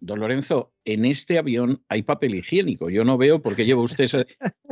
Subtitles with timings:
[0.00, 2.88] Don Lorenzo, en este avión hay papel higiénico.
[2.88, 4.26] Yo no veo por qué lleva usted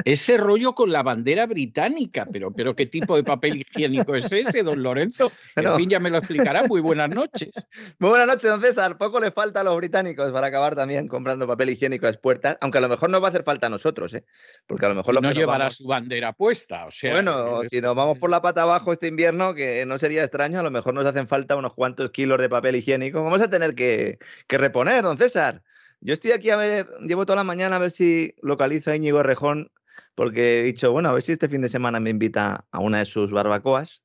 [0.04, 4.62] ese, rollo con la bandera británica, pero, pero ¿qué tipo de papel higiénico es ese,
[4.62, 5.30] don Lorenzo?
[5.56, 6.66] En fin, ya me lo explicará.
[6.66, 7.50] Muy buenas noches.
[7.98, 8.96] Muy buenas noches, don César.
[8.96, 12.78] Poco le falta a los británicos para acabar también comprando papel higiénico a puertas, aunque
[12.78, 14.24] a lo mejor nos va a hacer falta a nosotros, ¿eh?
[14.66, 16.86] Porque a lo mejor no llevará su bandera puesta.
[16.86, 20.22] O sea, bueno, si nos vamos por la pata abajo este invierno, que no sería
[20.22, 23.22] extraño, a lo mejor nos hacen falta unos cuantos kilos de papel higiénico.
[23.22, 25.62] Vamos a tener que, que reponer, don César.
[26.00, 29.22] Yo estoy aquí a ver, llevo toda la mañana a ver si localizo a Íñigo
[29.22, 29.70] Rejón,
[30.14, 32.98] porque he dicho, bueno, a ver si este fin de semana me invita a una
[32.98, 34.02] de sus barbacoas.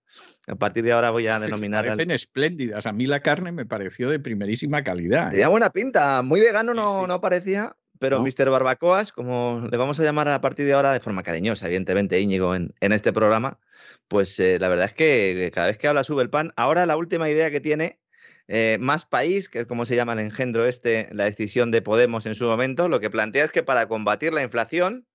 [0.48, 1.86] A partir de ahora voy a denominar.
[1.86, 2.86] Parecen espléndidas.
[2.86, 5.30] A mí la carne me pareció de primerísima calidad.
[5.30, 5.50] Tenía ¿eh?
[5.50, 6.22] buena pinta.
[6.22, 8.50] Muy vegano no, no parecía, pero Mr.
[8.50, 12.56] Barbacoas, como le vamos a llamar a partir de ahora de forma cariñosa, evidentemente, Íñigo,
[12.56, 13.60] en, en este programa,
[14.08, 16.52] pues eh, la verdad es que cada vez que habla sube el pan.
[16.56, 18.00] Ahora la última idea que tiene
[18.48, 22.26] eh, más país, que es como se llama el engendro este, la decisión de Podemos
[22.26, 25.08] en su momento, lo que plantea es que para combatir la inflación,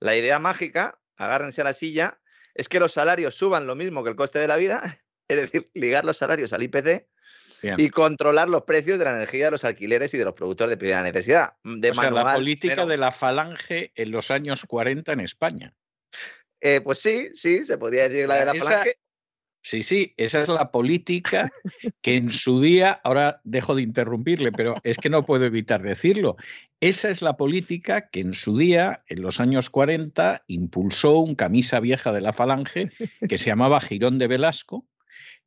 [0.00, 2.20] la idea mágica, agárrense a la silla,
[2.54, 4.82] es que los salarios suban lo mismo que el coste de la vida
[5.30, 7.06] es decir, ligar los salarios al IPC
[7.76, 10.76] y controlar los precios de la energía, de los alquileres y de los productos de
[10.76, 11.52] primera necesidad.
[11.62, 15.74] De la política de la falange en los años 40 en España.
[16.60, 18.96] Eh, pues sí, sí, se podría decir la de la falange.
[19.62, 21.50] Sí, sí, esa es la política
[22.00, 26.36] que en su día, ahora dejo de interrumpirle, pero es que no puedo evitar decirlo,
[26.80, 31.78] esa es la política que en su día, en los años 40, impulsó un camisa
[31.78, 32.90] vieja de la falange
[33.28, 34.86] que se llamaba Girón de Velasco,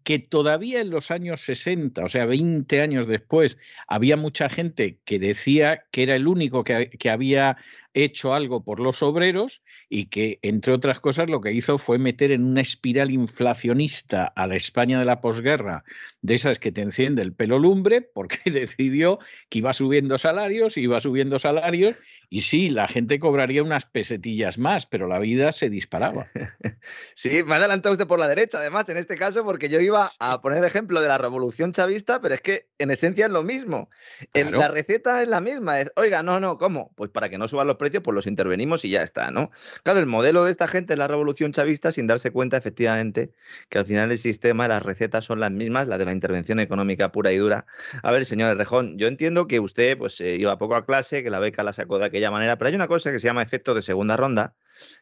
[0.03, 3.57] que todavía en los años 60, o sea, 20 años después,
[3.87, 7.57] había mucha gente que decía que era el único que, que había
[7.93, 12.31] hecho algo por los obreros y que, entre otras cosas, lo que hizo fue meter
[12.31, 15.83] en una espiral inflacionista a la España de la posguerra,
[16.21, 19.19] de esas que te enciende el pelo lumbre, porque decidió
[19.49, 21.95] que iba subiendo salarios, iba subiendo salarios,
[22.29, 26.27] y sí, la gente cobraría unas pesetillas más, pero la vida se disparaba.
[27.15, 30.09] Sí, me ha adelantado usted por la derecha, además, en este caso, porque yo iba
[30.19, 33.43] a poner el ejemplo de la revolución chavista, pero es que en esencia es lo
[33.43, 33.89] mismo.
[34.33, 36.91] La receta es la misma, es, oiga, no, no, ¿cómo?
[36.95, 39.51] Pues para que no suban los precios, pues los intervenimos y ya está, ¿no?
[39.83, 43.33] Claro, el modelo de esta gente es la revolución chavista sin darse cuenta efectivamente
[43.69, 47.11] que al final el sistema, las recetas son las mismas, la de la intervención económica
[47.11, 47.65] pura y dura.
[48.01, 51.29] A ver, señor Rejón, yo entiendo que usted pues eh, iba poco a clase, que
[51.29, 53.73] la beca la sacó de aquella manera, pero hay una cosa que se llama efecto
[53.73, 54.55] de segunda ronda,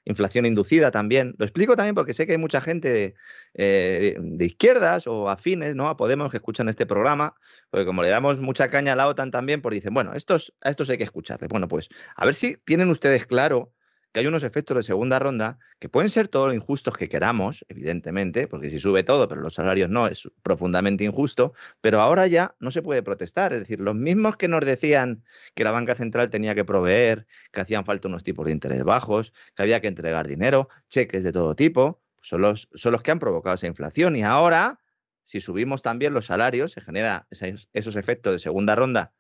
[0.06, 1.36] inflación inducida también.
[1.38, 3.16] Lo explico también porque sé que hay mucha gente de,
[3.54, 5.88] eh, de izquierdas o afines, ¿no?
[5.88, 7.36] A Podemos que escuchan este programa,
[7.69, 10.69] porque como le damos mucha caña a la OTAN también, pues dicen, bueno, estos, a
[10.69, 11.50] estos hay que escucharles.
[11.50, 13.73] Bueno, pues a ver si tienen ustedes claro
[14.13, 17.65] que hay unos efectos de segunda ronda que pueden ser todo lo injustos que queramos,
[17.68, 21.51] evidentemente, porque si sube todo, pero los salarios no, es profundamente injusto,
[21.81, 23.51] pero ahora ya no se puede protestar.
[23.51, 25.21] Es decir, los mismos que nos decían
[25.53, 29.33] que la banca central tenía que proveer, que hacían falta unos tipos de interés bajos,
[29.53, 33.12] que había que entregar dinero, cheques de todo tipo, pues son, los, son los que
[33.12, 34.15] han provocado esa inflación.
[34.15, 34.79] Y ahora,
[35.24, 39.12] si subimos también los salarios, se genera esos efectos de segunda ronda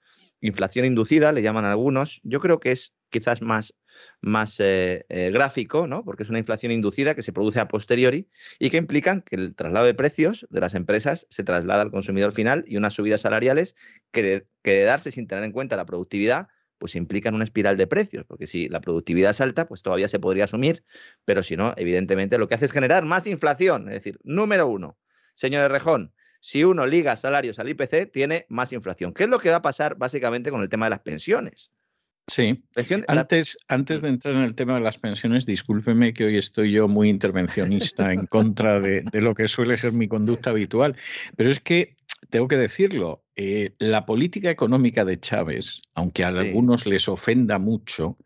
[0.41, 2.19] inflación inducida, le llaman algunos.
[2.23, 3.73] Yo creo que es quizás más
[4.21, 6.03] más eh, eh, gráfico, ¿no?
[6.03, 8.29] porque es una inflación inducida que se produce a posteriori
[8.59, 12.31] y que implican que el traslado de precios de las empresas se traslada al consumidor
[12.31, 13.75] final y unas subidas salariales
[14.11, 16.47] que de, darse sin tener en cuenta la productividad,
[16.77, 20.19] pues implican una espiral de precios, porque si la productividad es alta, pues todavía se
[20.19, 20.83] podría asumir,
[21.25, 23.87] pero si no, evidentemente lo que hace es generar más inflación.
[23.87, 24.97] Es decir, número uno,
[25.35, 29.13] señor Rejón, si uno liga salarios al IPC, tiene más inflación.
[29.13, 31.71] ¿Qué es lo que va a pasar básicamente con el tema de las pensiones?
[32.27, 32.63] Sí.
[33.07, 36.87] Antes, antes de entrar en el tema de las pensiones, discúlpeme que hoy estoy yo
[36.87, 40.95] muy intervencionista en contra de, lo que suele ser mi conducta habitual,
[41.35, 41.95] pero es que
[42.29, 48.17] tengo que decirlo, eh, la política económica de Chávez, aunque a algunos les ofenda mucho,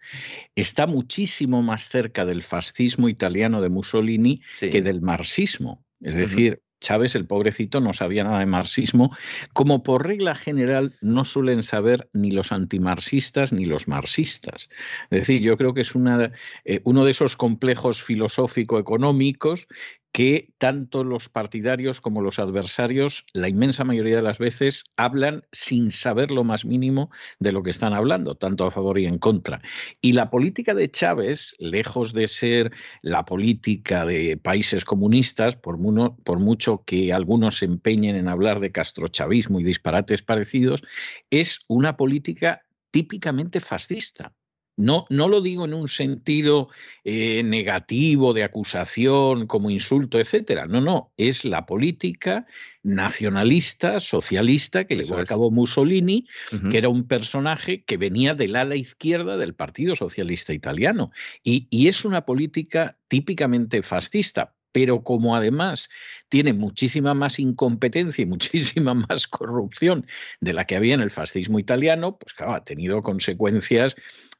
[0.55, 5.83] está muchísimo más cerca del fascismo italiano de Mussolini que del marxismo.
[6.01, 9.15] Es decir, Chávez, el pobrecito, no sabía nada de marxismo,
[9.53, 14.69] como por regla general no suelen saber ni los antimarxistas ni los marxistas.
[15.09, 16.31] Es decir, yo creo que es una,
[16.63, 19.67] eh, uno de esos complejos filosófico-económicos
[20.15, 25.91] que tanto los partidarios como los adversarios, la inmensa mayoría de las veces, hablan sin
[25.91, 29.61] saber lo más mínimo de lo que están hablando, tanto a favor y en contra.
[29.99, 32.71] Y la política de Chávez, lejos de ser
[33.01, 39.59] la política de países comunistas, por, mucho que algunos se empeñen en hablar de castrochavismo
[39.59, 40.81] y disparates parecidos,
[41.29, 44.33] es una política típicamente fascista.
[44.77, 46.69] No, no lo digo en un sentido
[47.05, 50.67] eh, negativo de acusación, como insulto, etcétera.
[50.67, 52.45] No, no, es la política
[52.83, 56.27] nacionalista, socialista que llevó a cabo Mussolini,
[56.69, 61.11] que era un personaje que venía del ala izquierda del Partido Socialista Italiano.
[61.43, 65.89] Y, y es una política típicamente fascista, pero como además
[66.27, 70.05] tiene muchísima más incompetencia y muchísima más corrupción
[70.41, 73.95] de la que había en el fascismo italiano, pues claro, ha tenido consecuencias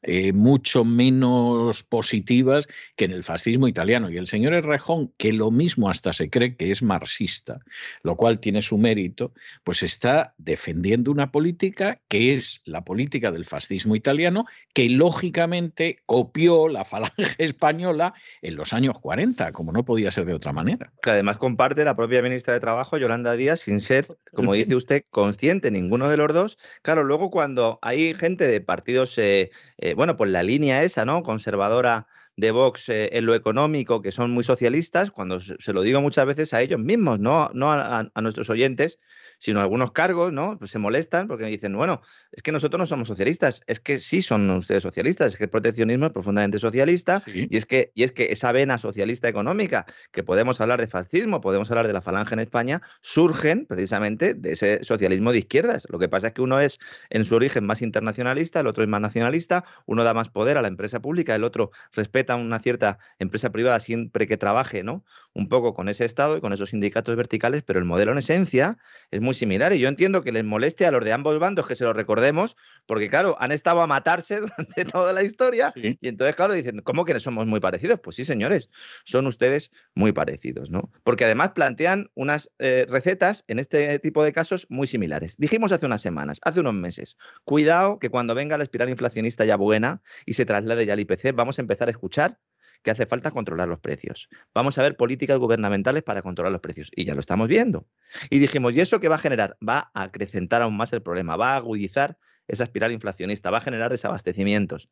[0.08, 4.08] eh, mucho menos positivas que en el fascismo italiano.
[4.08, 7.58] Y el señor Errejón, que lo mismo hasta se cree que es marxista,
[8.04, 9.32] lo cual tiene su mérito,
[9.64, 16.68] pues está defendiendo una política que es la política del fascismo italiano, que lógicamente copió
[16.68, 20.92] la falange española en los años 40, como no podía ser de otra manera.
[21.02, 25.04] Que además comparte la propia ministra de Trabajo, Yolanda Díaz, sin ser, como dice usted,
[25.10, 26.58] consciente ninguno de los dos.
[26.82, 31.22] Claro, luego cuando hay gente de partidos eh, eh, bueno, pues la línea esa, ¿no?
[31.22, 36.00] Conservadora de Vox eh, en lo económico, que son muy socialistas, cuando se, lo digo
[36.02, 39.00] muchas veces a ellos mismos, no, no a, nuestros oyentes,
[39.38, 40.58] sino algunos cargos, ¿no?
[40.58, 42.00] Pues se molestan porque dicen, bueno,
[42.32, 45.50] es que nosotros no somos socialistas, es que sí son ustedes socialistas, es que el
[45.50, 50.22] proteccionismo es profundamente socialista y, es que, y es que esa vena socialista económica, que
[50.22, 54.84] podemos hablar de fascismo, podemos hablar de la falange en España, surgen precisamente de ese
[54.84, 55.86] socialismo de izquierdas.
[55.90, 56.78] Lo que pasa es que uno es
[57.10, 60.62] en su origen más internacionalista, el otro es más nacionalista, uno da más poder a
[60.62, 65.04] la empresa pública, el otro respeta una cierta empresa privada siempre que trabaje, ¿no?
[65.34, 68.78] Un poco con ese Estado y con esos sindicatos verticales, pero el modelo en esencia
[69.10, 69.72] es muy similar.
[69.72, 72.56] Y yo entiendo que les moleste a los de ambos bandos que se lo recordemos,
[72.86, 75.72] porque claro, han estado a matarse durante toda la historia.
[75.76, 78.00] Y entonces, claro, dicen, ¿cómo que no somos muy parecidos?
[78.00, 78.70] Pues sí, señores,
[79.04, 80.90] son ustedes muy parecidos, ¿no?
[81.04, 85.36] Porque además plantean unas eh, recetas en este tipo de casos muy similares.
[85.38, 89.56] Dijimos hace unas semanas, hace unos meses, cuidado que cuando venga la espiral inflacionista ya
[89.56, 92.38] buena y se traslade ya al IPC, vamos a empezar a escuchar
[92.86, 94.28] que hace falta controlar los precios.
[94.54, 96.88] Vamos a ver políticas gubernamentales para controlar los precios.
[96.94, 97.88] Y ya lo estamos viendo.
[98.30, 99.58] Y dijimos, ¿y eso qué va a generar?
[99.68, 102.16] Va a acrecentar aún más el problema, va a agudizar
[102.46, 104.88] esa espiral inflacionista, va a generar desabastecimientos.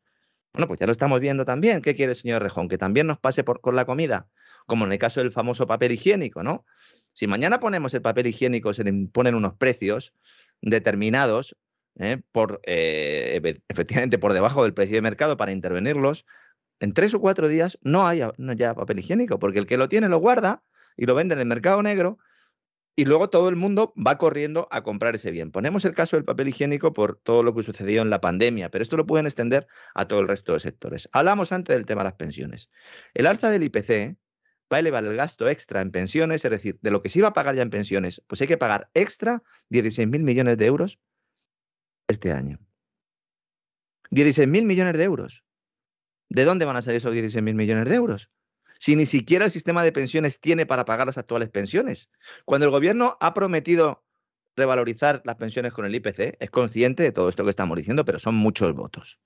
[0.51, 1.81] Bueno, pues ya lo estamos viendo también.
[1.81, 2.67] ¿Qué quiere el señor Rejón?
[2.67, 4.27] Que también nos pase por, con la comida,
[4.65, 6.65] como en el caso del famoso papel higiénico, ¿no?
[7.13, 10.13] Si mañana ponemos el papel higiénico, se le imponen unos precios
[10.59, 11.55] determinados,
[11.97, 12.21] ¿eh?
[12.33, 16.25] por, eh, efectivamente por debajo del precio de mercado para intervenirlos,
[16.79, 18.21] en tres o cuatro días no hay
[18.57, 20.63] ya papel higiénico, porque el que lo tiene lo guarda
[20.97, 22.17] y lo vende en el mercado negro
[22.97, 25.51] y luego todo el mundo va corriendo a comprar ese bien.
[25.51, 28.81] Ponemos el caso del papel higiénico por todo lo que sucedió en la pandemia, pero
[28.81, 31.09] esto lo pueden extender a todo el resto de sectores.
[31.11, 32.69] Hablamos antes del tema de las pensiones.
[33.13, 34.17] El alza del IPC
[34.71, 37.27] va a elevar el gasto extra en pensiones, es decir, de lo que se iba
[37.27, 40.99] a pagar ya en pensiones, pues hay que pagar extra 16.000 millones de euros
[42.07, 42.59] este año.
[44.11, 45.44] 16.000 millones de euros.
[46.29, 48.29] ¿De dónde van a salir esos 16.000 millones de euros?
[48.79, 52.09] Si ni siquiera el sistema de pensiones tiene para pagar las actuales pensiones.
[52.43, 54.03] Cuando el gobierno ha prometido
[54.55, 58.19] revalorizar las pensiones con el IPC, es consciente de todo esto que estamos diciendo, pero
[58.19, 59.19] son muchos votos.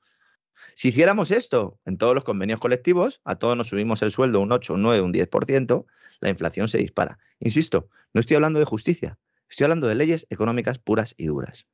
[0.74, 4.51] Si hiciéramos esto en todos los convenios colectivos, a todos nos subimos el sueldo un
[4.51, 5.86] 8, un 9, un 10%,
[6.20, 7.20] la inflación se dispara.
[7.39, 9.18] Insisto, no estoy hablando de justicia,
[9.50, 11.68] estoy hablando de leyes económicas puras y duras.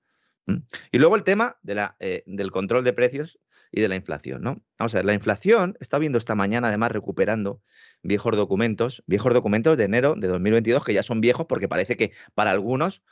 [0.45, 0.57] ¿Mm?
[0.91, 1.57] Y luego el tema
[1.99, 3.39] eh, del control de precios
[3.71, 4.63] y de la inflación, ¿no?
[4.77, 7.61] Vamos a ver, la inflación, está viendo esta mañana además recuperando
[8.03, 12.13] viejos documentos, viejos documentos de enero de 2022 que ya son viejos porque parece que
[12.35, 13.03] para algunos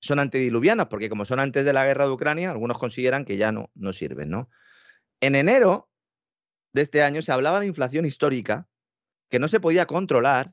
[0.00, 3.52] son antediluvianos, porque como son antes de la guerra de Ucrania, algunos consideran que ya
[3.52, 4.48] no, no sirven, ¿no?
[5.20, 5.90] En enero
[6.72, 8.68] de este año se hablaba de inflación histórica
[9.28, 10.52] que no se podía controlar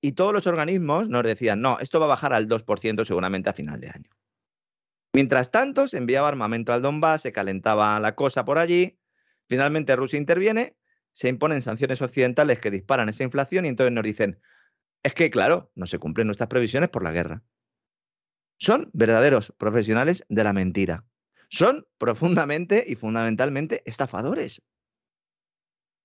[0.00, 3.54] y todos los organismos nos decían, no, esto va a bajar al 2% seguramente a
[3.54, 4.10] final de año.
[5.14, 8.98] Mientras tanto, se enviaba armamento al Donbass, se calentaba la cosa por allí.
[9.48, 10.76] Finalmente Rusia interviene,
[11.12, 14.40] se imponen sanciones occidentales que disparan esa inflación y entonces nos dicen,
[15.04, 17.44] es que claro, no se cumplen nuestras previsiones por la guerra.
[18.58, 21.04] Son verdaderos profesionales de la mentira.
[21.48, 24.62] Son profundamente y fundamentalmente estafadores.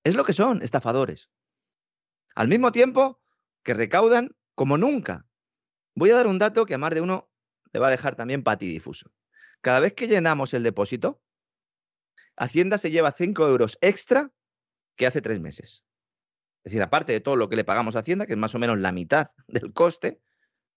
[0.03, 1.31] Es lo que son, estafadores.
[2.35, 3.19] Al mismo tiempo
[3.63, 5.25] que recaudan como nunca.
[5.95, 7.28] Voy a dar un dato que a más de uno
[7.73, 9.11] le va a dejar también patidifuso.
[9.61, 11.21] Cada vez que llenamos el depósito,
[12.37, 14.31] Hacienda se lleva 5 euros extra
[14.95, 15.83] que hace tres meses.
[16.63, 18.59] Es decir, aparte de todo lo que le pagamos a Hacienda, que es más o
[18.59, 20.21] menos la mitad del coste,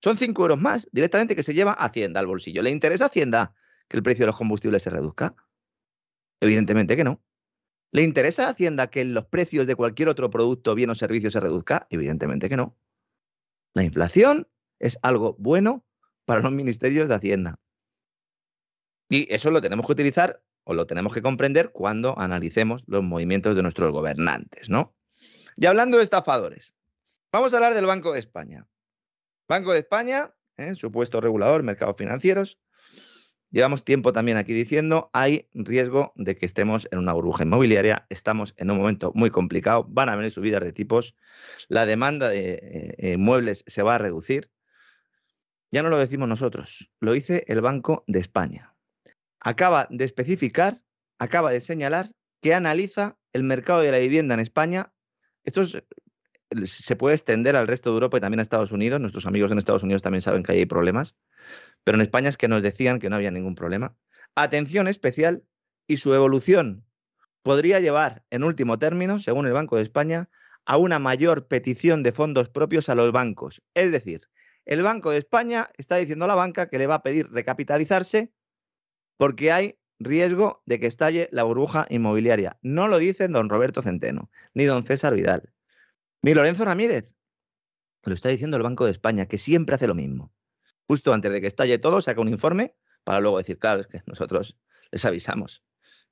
[0.03, 2.63] son 5 euros más directamente que se lleva Hacienda al bolsillo.
[2.63, 3.55] ¿Le interesa a Hacienda
[3.89, 5.37] que el precio de los combustibles se reduzca?
[6.41, 7.23] Evidentemente que no.
[7.93, 11.39] ¿Le interesa a Hacienda que los precios de cualquier otro producto, bien o servicio se
[11.39, 11.87] reduzca?
[11.91, 12.77] Evidentemente que no.
[13.75, 14.49] La inflación
[14.81, 15.85] es algo bueno
[16.25, 17.59] para los ministerios de Hacienda.
[19.09, 23.57] Y eso lo tenemos que utilizar o lo tenemos que comprender cuando analicemos los movimientos
[23.57, 24.95] de nuestros gobernantes, ¿no?
[25.57, 26.75] Y hablando de estafadores,
[27.33, 28.67] vamos a hablar del Banco de España.
[29.49, 30.75] Banco de España, ¿eh?
[30.75, 32.59] supuesto regulador, mercados financieros.
[33.51, 38.55] Llevamos tiempo también aquí diciendo, hay riesgo de que estemos en una burbuja inmobiliaria, estamos
[38.57, 41.15] en un momento muy complicado, van a venir subidas de tipos,
[41.69, 44.51] la demanda de eh, eh, muebles se va a reducir,
[45.73, 48.75] ya no lo decimos nosotros, lo dice el Banco de España.
[49.41, 50.83] Acaba de especificar,
[51.19, 54.93] acaba de señalar que analiza el mercado de la vivienda en España.
[55.45, 59.01] Esto se puede extender al resto de Europa y también a Estados Unidos.
[59.01, 61.17] Nuestros amigos en Estados Unidos también saben que hay problemas.
[61.85, 63.97] Pero en España es que nos decían que no había ningún problema.
[64.35, 65.45] Atención especial
[65.87, 66.85] y su evolución
[67.43, 70.29] podría llevar, en último término, según el Banco de España,
[70.65, 73.63] a una mayor petición de fondos propios a los bancos.
[73.75, 74.29] Es decir,
[74.65, 78.33] el Banco de España está diciendo a la banca que le va a pedir recapitalizarse
[79.17, 82.59] porque hay riesgo de que estalle la burbuja inmobiliaria.
[82.63, 85.53] No lo dicen don Roberto Centeno, ni don César Vidal,
[86.23, 87.15] ni Lorenzo Ramírez.
[88.05, 90.33] Lo está diciendo el Banco de España, que siempre hace lo mismo.
[90.89, 94.03] Justo antes de que estalle todo, saca un informe para luego decir, claro, es que
[94.07, 94.59] nosotros
[94.91, 95.65] les avisamos.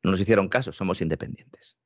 [0.02, 1.76] No nos hicieron caso, somos independientes.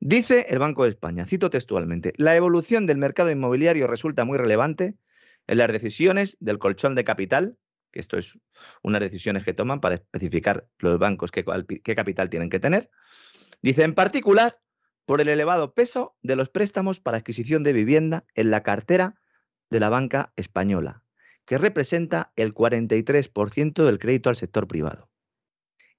[0.00, 4.96] Dice el Banco de España, cito textualmente, la evolución del mercado inmobiliario resulta muy relevante
[5.46, 7.58] en las decisiones del colchón de capital,
[7.92, 8.38] que esto es
[8.82, 11.44] unas decisiones que toman para especificar los bancos qué,
[11.82, 12.90] qué capital tienen que tener.
[13.62, 14.60] Dice, en particular,
[15.06, 19.20] por el elevado peso de los préstamos para adquisición de vivienda en la cartera
[19.70, 21.04] de la banca española,
[21.44, 25.10] que representa el 43% del crédito al sector privado.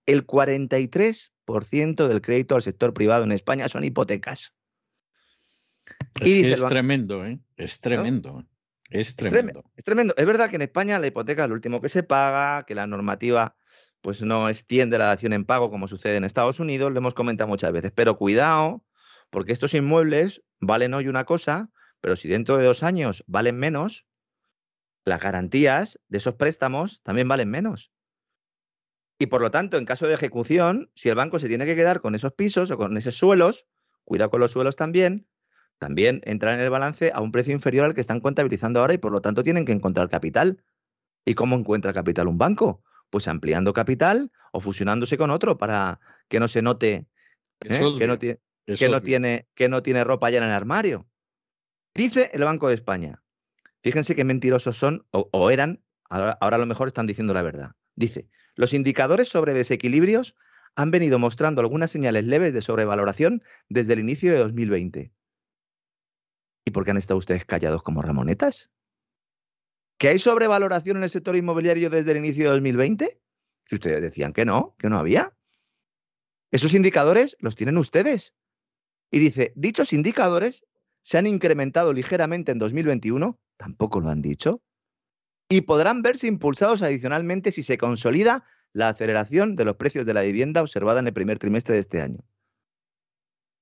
[0.05, 4.53] El 43% del crédito al sector privado en España son hipotecas.
[6.21, 7.39] Es, tremendo, ¿eh?
[7.55, 8.45] Es tremendo.
[8.89, 9.63] Es tremendo.
[9.75, 10.13] Es, tremendo.
[10.17, 12.87] Es verdad que en España la hipoteca es lo último que se paga, que la
[12.87, 13.55] normativa
[14.01, 17.47] pues no extiende la dación en pago como sucede en Estados Unidos, lo hemos comentado
[17.47, 18.85] muchas veces, pero cuidado,
[19.29, 24.05] porque estos inmuebles valen hoy una cosa, pero si dentro de dos años valen menos,
[25.03, 27.91] las garantías de esos préstamos también valen menos.
[29.19, 32.01] Y por lo tanto, en caso de ejecución, si el banco se tiene que quedar
[32.01, 33.65] con esos pisos o con esos suelos,
[34.03, 35.27] cuidado con los suelos también,
[35.79, 38.97] también entra en el balance a un precio inferior al que están contabilizando ahora y
[38.97, 40.63] por lo tanto tienen que encontrar capital.
[41.25, 42.83] ¿Y cómo encuentra capital un banco?
[43.09, 47.07] Pues ampliando capital o fusionándose con otro para que no se note ¿eh?
[47.97, 51.07] que, no, tiene, que no tiene ropa ya en el armario.
[51.93, 53.23] Dice el Banco de España,
[53.87, 57.71] Fíjense qué mentirosos son o, eran, ahora, a lo mejor están diciendo la verdad.
[57.95, 60.35] Dice, los indicadores sobre desequilibrios
[60.75, 65.13] han venido mostrando algunas señales leves de sobrevaloración desde el inicio de 2020.
[66.67, 68.69] ¿Y por qué han estado ustedes callados como ramonetas?
[69.97, 73.21] ¿Que hay sobrevaloración en el sector inmobiliario desde el inicio de 2020?
[73.67, 75.33] Si ustedes decían que no, que no había.
[76.51, 78.33] Esos indicadores los tienen ustedes.
[79.11, 80.65] Y dice, dichos indicadores
[81.03, 84.61] se han incrementado ligeramente en 2021 tampoco lo han dicho,
[85.47, 88.43] y podrán verse impulsados adicionalmente si se consolida
[88.73, 92.01] la aceleración de los precios de la vivienda observada en el primer trimestre de este
[92.01, 92.19] año.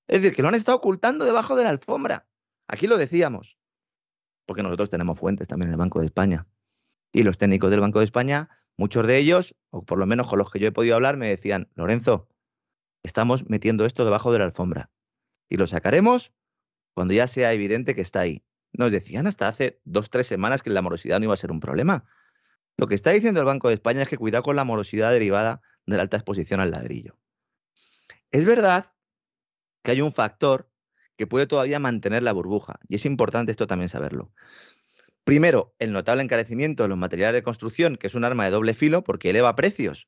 [0.08, 2.28] Es decir, que lo han estado ocultando debajo de la alfombra.
[2.68, 3.58] Aquí lo decíamos,
[4.46, 6.48] porque nosotros tenemos fuentes también en el Banco de España.
[7.12, 10.40] Y los técnicos del Banco de España, muchos de ellos, o por lo menos con
[10.40, 12.28] los que yo he podido hablar, me decían, Lorenzo,
[13.04, 14.92] estamos metiendo esto debajo de la alfombra.
[15.50, 16.34] Y lo sacaremos
[16.94, 18.44] cuando ya sea evidente que está ahí.
[18.74, 21.60] Nos decían hasta hace dos, tres semanas que la morosidad no iba a ser un
[21.60, 22.06] problema.
[22.78, 25.62] Lo que está diciendo el Banco de España es que cuidado con la morosidad derivada
[25.86, 27.18] de la alta exposición al ladrillo.
[28.32, 28.92] Es verdad
[29.84, 30.70] que hay un factor
[31.18, 34.32] que puede todavía mantener la burbuja, y es importante esto también saberlo.
[35.24, 38.76] Primero, el notable encarecimiento de los materiales de construcción, que es un arma de doble
[38.76, 40.08] filo porque eleva precios.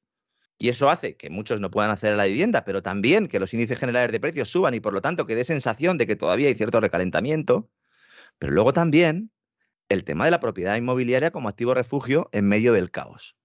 [0.59, 3.79] Y eso hace que muchos no puedan hacer la vivienda, pero también que los índices
[3.79, 6.55] generales de precios suban y por lo tanto que dé sensación de que todavía hay
[6.55, 7.69] cierto recalentamiento.
[8.39, 9.31] Pero luego también
[9.89, 13.35] el tema de la propiedad inmobiliaria como activo refugio en medio del caos.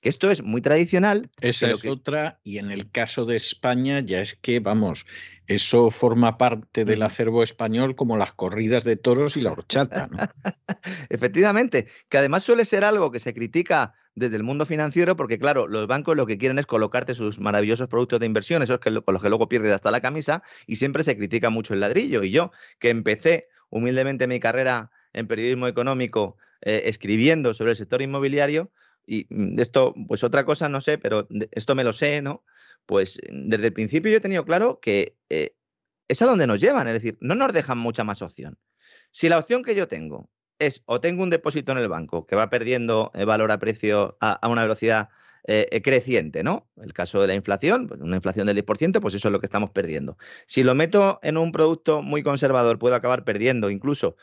[0.00, 1.28] Que esto es muy tradicional.
[1.40, 5.06] Esa es otra, y en el caso de España ya es que, vamos,
[5.48, 10.08] eso forma parte del acervo español como las corridas de toros y la horchata.
[11.08, 15.66] Efectivamente, que además suele ser algo que se critica desde el mundo financiero, porque claro,
[15.66, 19.14] los bancos lo que quieren es colocarte sus maravillosos productos de inversión, esos que, con
[19.14, 22.22] los que luego pierdes hasta la camisa, y siempre se critica mucho el ladrillo.
[22.22, 28.02] Y yo, que empecé humildemente mi carrera en periodismo económico eh, escribiendo sobre el sector
[28.02, 28.70] inmobiliario.
[29.08, 32.44] Y mm, esto, pues otra cosa no sé, pero esto me lo sé, ¿no?
[32.86, 35.56] Pues desde el principio yo he tenido claro que eh,
[36.08, 38.58] es a donde nos llevan, es decir, no nos dejan mucha más opción.
[39.10, 42.36] Si la opción que yo tengo es o tengo un depósito en el banco que
[42.36, 45.08] va perdiendo valor a precio a una velocidad
[45.50, 46.68] eh, eh, creciente, ¿no?
[46.76, 49.46] El caso de la inflación, pues una inflación del 10%, pues eso es lo que
[49.46, 50.18] estamos perdiendo.
[50.44, 54.16] Si lo meto en un producto muy conservador, puedo acabar perdiendo incluso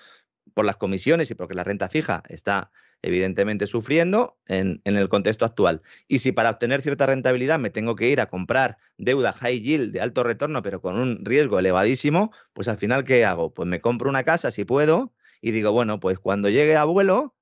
[0.53, 2.69] por las comisiones y porque la renta fija está
[3.05, 5.83] evidentemente sufriendo en, el contexto actual.
[6.07, 9.93] Y si para obtener cierta rentabilidad me tengo que ir a comprar deuda high yield
[9.93, 13.53] de alto retorno, pero con un riesgo elevadísimo, pues al final, ¿qué hago?
[13.53, 17.35] Pues me compro una casa si puedo y digo, bueno, pues cuando llegue abuelo,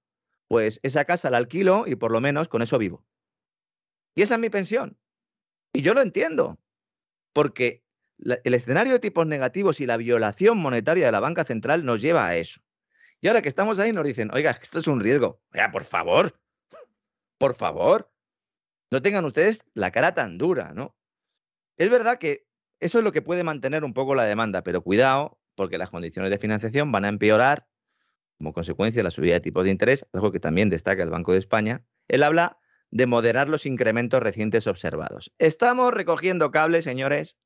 [0.49, 3.05] pues esa casa la alquilo y por lo menos con eso vivo.
[4.15, 4.97] Y esa es mi pensión.
[5.71, 6.59] Y yo lo entiendo,
[7.31, 7.83] porque
[8.19, 12.27] el escenario de tipos negativos y la violación monetaria de la banca central nos lleva
[12.27, 12.61] a eso.
[13.23, 15.41] Y ahora que estamos ahí nos dicen, oiga, esto es un riesgo.
[15.53, 16.37] Oiga, por favor,
[17.37, 18.11] por favor,
[18.91, 20.93] no tengan ustedes la cara tan dura, ¿no?
[21.77, 22.45] Es verdad que
[22.81, 26.31] eso es lo que puede mantener un poco la demanda, pero cuidado, porque las condiciones
[26.31, 27.65] de financiación van a empeorar
[28.39, 31.31] como consecuencia de la subida de tipos de interés, algo que también destaca el Banco
[31.31, 31.85] de España.
[32.09, 32.59] Él habla
[32.91, 35.33] de moderar los incrementos recientes observados.
[35.37, 37.37] Estamos recogiendo cables, señores.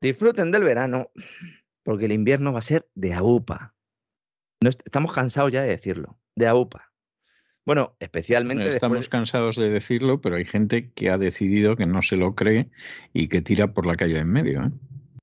[0.00, 1.12] Disfruten del verano,
[1.84, 3.76] porque el invierno va a ser de AUPA.
[4.68, 6.90] Estamos cansados ya de decirlo, de AUPA.
[7.64, 8.68] Bueno, especialmente.
[8.68, 12.70] Estamos cansados de decirlo, pero hay gente que ha decidido que no se lo cree
[13.12, 14.62] y que tira por la calle en medio.
[14.64, 14.70] ¿eh?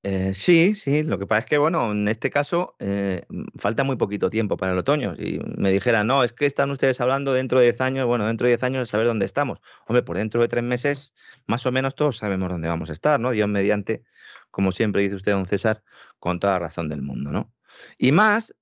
[0.03, 3.23] Eh, sí, sí, lo que pasa es que, bueno, en este caso eh,
[3.57, 5.15] falta muy poquito tiempo para el otoño.
[5.17, 8.45] Y me dijera, no, es que están ustedes hablando dentro de 10 años, bueno, dentro
[8.45, 9.59] de 10 años saber dónde estamos.
[9.87, 11.11] Hombre, por dentro de tres meses,
[11.47, 13.31] más o menos todos sabemos dónde vamos a estar, ¿no?
[13.31, 14.03] Dios mediante,
[14.51, 15.83] como siempre dice usted, don César,
[16.19, 17.53] con toda razón del mundo, ¿no?
[17.97, 18.53] Y más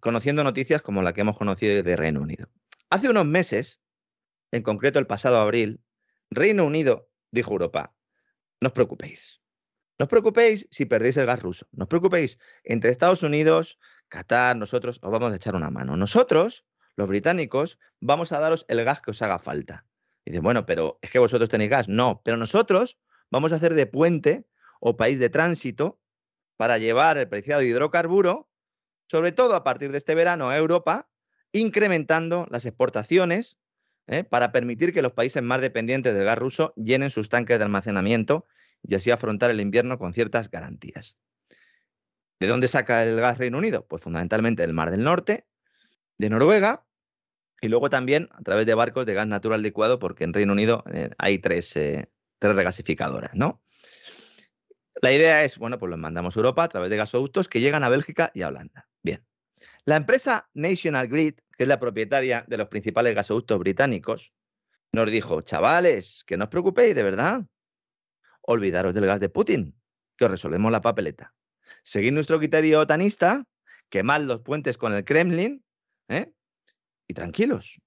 [0.00, 2.48] conociendo noticias como la que hemos conocido de Reino Unido.
[2.90, 3.80] Hace unos meses,
[4.52, 5.80] en concreto el pasado abril,
[6.30, 7.94] Reino Unido dijo a Europa,
[8.60, 9.40] no os preocupéis.
[9.98, 11.66] No os preocupéis si perdéis el gas ruso.
[11.72, 12.38] No os preocupéis.
[12.62, 15.96] Entre Estados Unidos, Qatar, nosotros os vamos a echar una mano.
[15.96, 16.64] Nosotros,
[16.96, 19.86] los británicos, vamos a daros el gas que os haga falta.
[20.24, 21.88] Y dice, bueno, pero es que vosotros tenéis gas.
[21.88, 22.98] No, pero nosotros
[23.30, 24.46] vamos a hacer de puente
[24.80, 26.00] o país de tránsito
[26.56, 28.47] para llevar el preciado hidrocarburo,
[29.08, 31.08] sobre todo a partir de este verano a Europa,
[31.52, 33.56] incrementando las exportaciones
[34.06, 34.22] ¿eh?
[34.22, 38.46] para permitir que los países más dependientes del gas ruso llenen sus tanques de almacenamiento
[38.82, 41.16] y así afrontar el invierno con ciertas garantías.
[42.38, 43.86] ¿De dónde saca el gas Reino Unido?
[43.86, 45.46] Pues fundamentalmente del Mar del Norte,
[46.18, 46.86] de Noruega
[47.60, 50.84] y luego también a través de barcos de gas natural licuado, porque en Reino Unido
[50.92, 53.62] eh, hay tres, eh, tres regasificadoras, ¿no?
[55.00, 57.84] La idea es, bueno, pues los mandamos a Europa a través de gasoductos que llegan
[57.84, 58.87] a Bélgica y a Holanda.
[59.88, 64.34] La empresa National Grid, que es la propietaria de los principales gasoductos británicos,
[64.92, 67.46] nos dijo, chavales, que no os preocupéis, de verdad.
[68.42, 69.74] Olvidaros del gas de Putin,
[70.18, 71.32] que os resolvemos la papeleta.
[71.82, 73.46] Seguid nuestro criterio otanista,
[73.88, 75.64] quemad los puentes con el Kremlin,
[76.08, 76.34] ¿eh?
[77.06, 77.80] y tranquilos.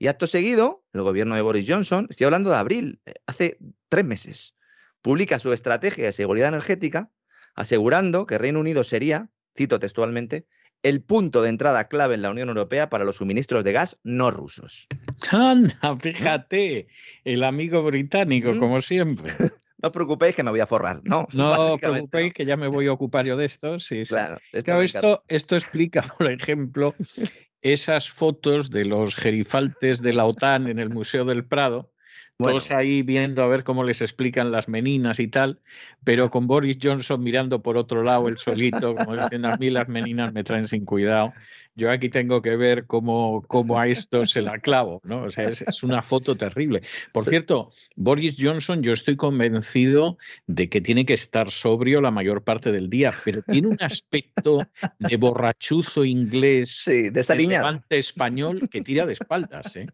[0.00, 4.04] Y acto seguido, el gobierno de Boris Johnson, estoy hablando de abril, eh, hace tres
[4.04, 4.56] meses,
[5.00, 7.08] publica su estrategia de seguridad energética,
[7.54, 10.48] asegurando que Reino Unido sería, cito textualmente,
[10.84, 14.30] el punto de entrada clave en la Unión Europea para los suministros de gas no
[14.30, 14.86] rusos.
[15.30, 16.86] Anda, fíjate,
[17.24, 18.58] el amigo británico, ¿Mm?
[18.58, 19.32] como siempre.
[19.82, 21.26] no os preocupéis que me voy a forrar, ¿no?
[21.32, 23.80] No os preocupéis que ya me voy a ocupar yo de esto.
[23.80, 26.94] Sí, Claro, esto, esto, explica, por ejemplo,
[27.62, 31.93] esas fotos de los gerifaltes de la OTAN en el Museo del Prado,
[32.38, 35.60] todos ahí viendo a ver cómo les explican las meninas y tal,
[36.02, 39.88] pero con Boris Johnson mirando por otro lado el solito, como diciendo a mí las
[39.88, 41.32] meninas me traen sin cuidado
[41.76, 45.24] yo aquí tengo que ver cómo, cómo a esto se la clavo, ¿no?
[45.24, 46.82] O sea, es, una foto terrible.
[47.12, 52.44] Por cierto, Boris Johnson, yo estoy convencido de que tiene que estar sobrio la mayor
[52.44, 54.60] parte del día, pero tiene un aspecto
[54.98, 57.34] de borrachuzo inglés, sí, de esa
[57.90, 59.86] español que tira de espaldas, ¿eh?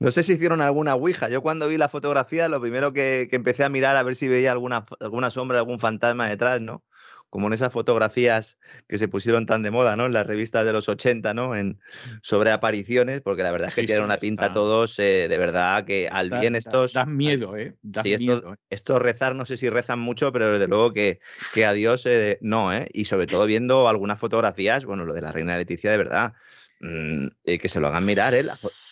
[0.00, 1.28] No sé si hicieron alguna ouija.
[1.28, 4.28] Yo cuando vi la fotografía, lo primero que, que empecé a mirar a ver si
[4.28, 6.82] veía alguna, alguna sombra, algún fantasma detrás, ¿no?
[7.30, 8.56] Como en esas fotografías
[8.88, 10.06] que se pusieron tan de moda, ¿no?
[10.06, 11.56] En las revistas de los 80, ¿no?
[11.56, 11.80] En,
[12.22, 16.08] sobre apariciones, porque la verdad es que tienen una pinta todos, eh, de verdad, que
[16.08, 16.92] al bien estos...
[16.92, 17.74] Dan miedo, ¿eh?
[17.82, 18.56] miedo, ¿eh?
[18.70, 21.20] esto, rezar, no sé si rezan mucho, pero desde luego que,
[21.52, 22.86] que a Dios eh, no, ¿eh?
[22.92, 26.34] Y sobre todo viendo algunas fotografías, bueno, lo de la reina Leticia, de verdad,
[26.80, 28.46] mm, que se lo hagan mirar, ¿eh?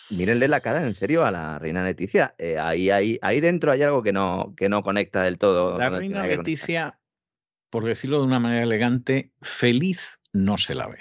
[0.09, 2.35] mírenle la cara en serio a la reina Leticia.
[2.59, 5.79] ahí, ahí, ahí dentro hay algo que no, que no conecta del todo.
[5.79, 6.99] La reina Leticia
[7.75, 10.99] por decirlo de una manera elegante, feliz no se la ve.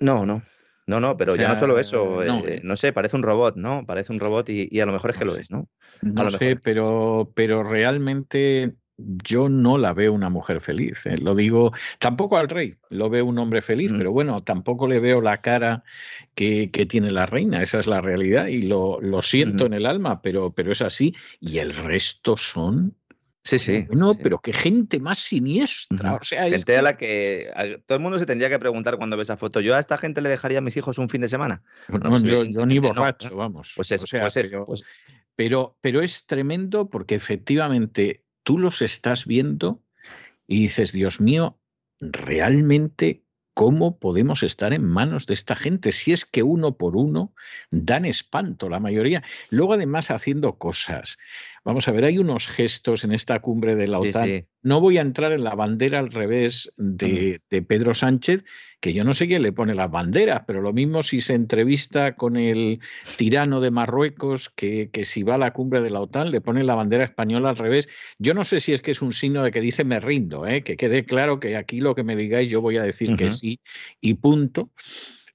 [0.00, 0.42] No, no.
[0.88, 2.74] No, no, pero ya no solo eso, eh, no.
[2.74, 3.86] sé, parece un robot, ¿no?
[3.86, 5.68] Parece un robot y, a lo mejor es que lo es, ¿no?
[6.02, 11.06] No sé, pero, pero realmente yo no la veo una mujer feliz.
[11.06, 11.16] ¿eh?
[11.16, 13.96] Lo digo, tampoco al rey, lo veo un hombre feliz, mm.
[13.98, 15.84] pero bueno, tampoco le veo la cara
[16.34, 20.50] que, tiene la reina, esa es la realidad y lo, siento en el alma, pero,
[20.50, 21.14] pero es así.
[21.38, 22.96] Y el resto son
[23.46, 23.86] Sí, sí.
[23.90, 26.14] No, pero qué gente más siniestra.
[26.14, 27.48] O sea, gente a la que
[27.86, 29.60] todo el mundo se tendría que preguntar cuando ve esa foto.
[29.60, 31.62] Yo a esta gente le dejaría a mis hijos un fin de semana.
[31.88, 33.72] No, yo, ni borracho, vamos.
[33.76, 34.82] Pues eso, pues pero, pues
[35.36, 39.80] pero, pero es tremendo porque efectivamente tú los estás viendo
[40.48, 41.60] y dices, Dios mío,
[42.00, 43.22] realmente
[43.56, 47.32] ¿Cómo podemos estar en manos de esta gente si es que uno por uno
[47.70, 49.22] dan espanto la mayoría?
[49.48, 51.16] Luego además haciendo cosas.
[51.66, 54.46] Vamos a ver, hay unos gestos en esta cumbre de la OTAN.
[54.62, 58.44] No voy a entrar en la bandera al revés de, Pedro Sánchez,
[58.78, 62.14] que yo no sé quién le pone las banderas, pero lo mismo si se entrevista
[62.14, 62.78] con el
[63.16, 66.76] tirano de Marruecos, que, si va a la cumbre de la OTAN le pone la
[66.76, 67.88] bandera española al revés.
[68.20, 70.62] Yo no sé si es que es un signo de que dice me rindo, ¿eh?
[70.62, 73.58] que quede claro que aquí lo que me digáis yo voy a decir que sí
[74.00, 74.70] y punto.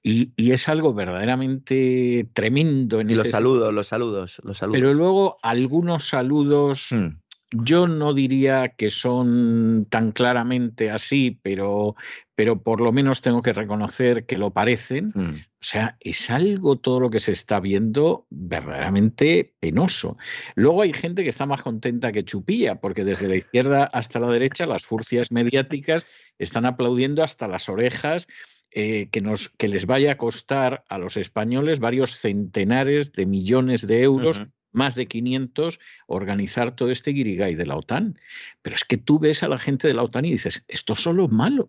[0.02, 3.00] Y, es algo verdaderamente tremendo.
[3.00, 4.76] En y los saludos, los saludos, los saludos.
[4.76, 7.18] Pero luego algunos saludos, mm.
[7.52, 11.94] yo no diría que son tan claramente así, pero,
[12.34, 15.12] pero por lo menos tengo que reconocer que lo parecen.
[15.14, 15.34] Mm.
[15.34, 20.16] O sea, es algo todo lo que se está viendo verdaderamente penoso.
[20.56, 24.30] Luego hay gente que está más contenta que Chupilla, porque desde la izquierda hasta la
[24.30, 26.04] derecha las furcias mediáticas
[26.40, 28.26] están aplaudiendo hasta las orejas
[28.74, 33.86] eh, que, nos, que les vaya a costar a los españoles varios centenares de millones
[33.86, 38.18] de euros más de 500, organizar todo este guirigay de la OTAN.
[38.62, 41.18] Pero es que tú ves a la gente de la OTAN y dices, estos son
[41.18, 41.68] los malos.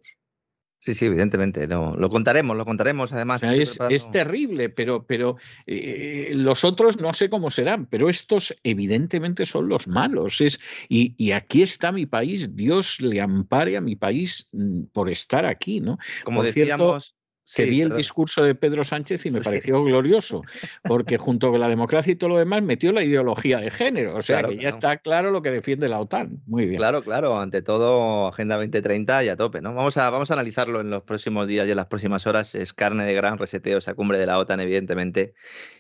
[0.86, 1.66] Sí, sí, evidentemente.
[1.66, 3.42] lo contaremos, lo contaremos además.
[3.42, 9.70] es, terrible, pero, pero eh, los otros no sé cómo serán, pero estos evidentemente son
[9.70, 10.42] los malos.
[10.42, 15.10] Es, y, y, aquí está mi país, Dios le ampare a mi país mm, por
[15.10, 16.00] estar aquí, ¿no?
[16.26, 17.16] Como decíamos
[17.56, 20.44] que vi el discurso de Pedro Sánchez y me pareció glorioso,
[20.84, 24.22] porque junto con la democracia y todo lo demás metió la ideología de género, o
[24.22, 26.42] sea que ya está claro lo que defiende la OTAN.
[26.46, 26.78] Muy bien.
[26.78, 29.74] Claro, claro, ante todo Agenda 2030 y a tope, ¿no?
[29.74, 32.74] Vamos a, vamos a analizarlo en los próximos días y en las próximas horas, es
[32.74, 35.34] carne de gran reseteo esa cumbre de la OTAN, evidentemente,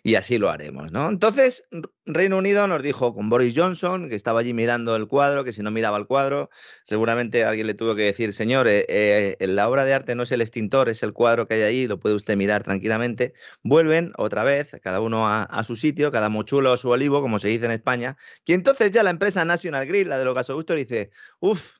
[0.03, 1.09] y así lo haremos, ¿no?
[1.09, 1.67] Entonces,
[2.05, 5.61] Reino Unido nos dijo con Boris Johnson, que estaba allí mirando el cuadro, que si
[5.61, 6.49] no miraba el cuadro,
[6.85, 10.31] seguramente alguien le tuvo que decir, señor, eh, eh, la obra de arte no es
[10.31, 13.33] el extintor, es el cuadro que hay ahí, lo puede usted mirar tranquilamente.
[13.63, 17.47] Vuelven otra vez, cada uno a, su sitio, cada mochulo a su olivo, como se
[17.47, 18.17] dice en España.
[18.45, 21.77] Y entonces ya la empresa National Grid, la de los gasoductos, dice, uff,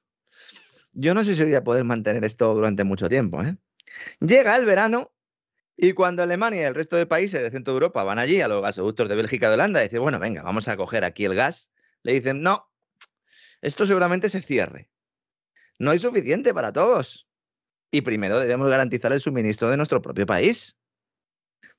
[0.94, 3.44] yo no sé si voy a poder mantener esto durante mucho tiempo.
[3.44, 3.58] ¿eh?
[4.20, 5.12] Llega el verano
[5.76, 8.48] y cuando Alemania y el resto de países del centro de Europa van allí a
[8.48, 11.36] los gasoductos de Bélgica y de Holanda dicen, bueno, venga, vamos a coger aquí el
[11.36, 11.70] gas,
[12.04, 12.70] le dicen, no,
[13.62, 14.90] esto seguramente se cierre.
[15.80, 17.28] No hay suficiente para todos.
[17.94, 20.76] Y primero debemos garantizar el suministro de nuestro propio país.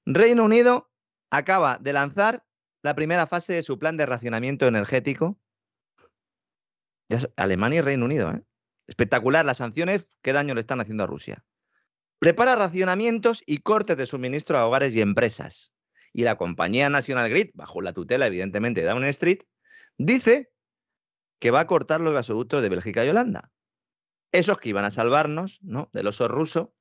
[0.06, 0.88] Reino Unido
[1.28, 2.46] acaba de lanzar
[2.84, 5.40] la primera fase de su plan de racionamiento energético.
[7.34, 8.30] Alemania y Reino Unido.
[8.30, 8.44] ¿eh?
[8.86, 10.06] Espectacular las sanciones.
[10.22, 11.44] ¿Qué daño le están haciendo a Rusia?
[12.20, 15.72] Prepara racionamientos y cortes de suministro a hogares y empresas.
[16.12, 19.40] Y la compañía National Grid, bajo la tutela evidentemente de Down Street,
[19.98, 20.52] dice
[21.40, 23.50] que va a cortar los gasoductos de Bélgica y Holanda.
[24.34, 25.88] Esos que iban a salvarnos ¿no?
[25.92, 26.74] del oso ruso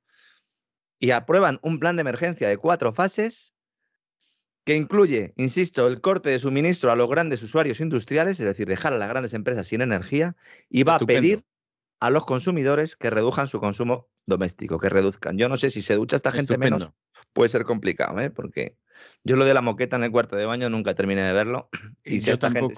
[0.99, 3.53] y aprueban un plan de emergencia de cuatro fases
[4.65, 8.93] que incluye, insisto, el corte de suministro a los grandes usuarios industriales, es decir, dejar
[8.93, 10.35] a las grandes empresas sin energía,
[10.69, 11.43] y va a pedir
[11.99, 15.37] a los consumidores que reduzcan su consumo doméstico, que reduzcan.
[15.37, 16.91] Yo no sé si se ducha esta gente menos,
[17.33, 18.29] puede ser complicado, ¿eh?
[18.29, 18.77] porque
[19.23, 21.69] yo lo de la moqueta en el cuarto de baño nunca terminé de verlo.
[22.05, 22.73] Y si esta gente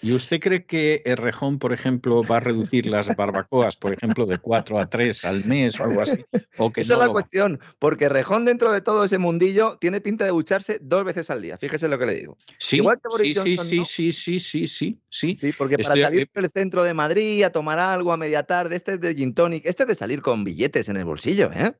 [0.00, 4.38] ¿Y usted cree que Rejón, por ejemplo, va a reducir las barbacoas, por ejemplo, de
[4.38, 6.24] cuatro a tres al mes o algo así?
[6.56, 10.24] O que Esa es la cuestión, porque Rejón, dentro de todo ese mundillo, tiene pinta
[10.24, 11.58] de ducharse dos veces al día.
[11.58, 12.36] Fíjese lo que le digo.
[12.58, 15.52] Sí, Igual que Boris sí, Johnson, sí, sí, sí, sí, sí, sí, sí.
[15.56, 19.00] porque para salir del centro de Madrid a tomar algo a media tarde, este es
[19.00, 21.74] de gin tonic, este es de salir con billetes en el bolsillo, ¿eh?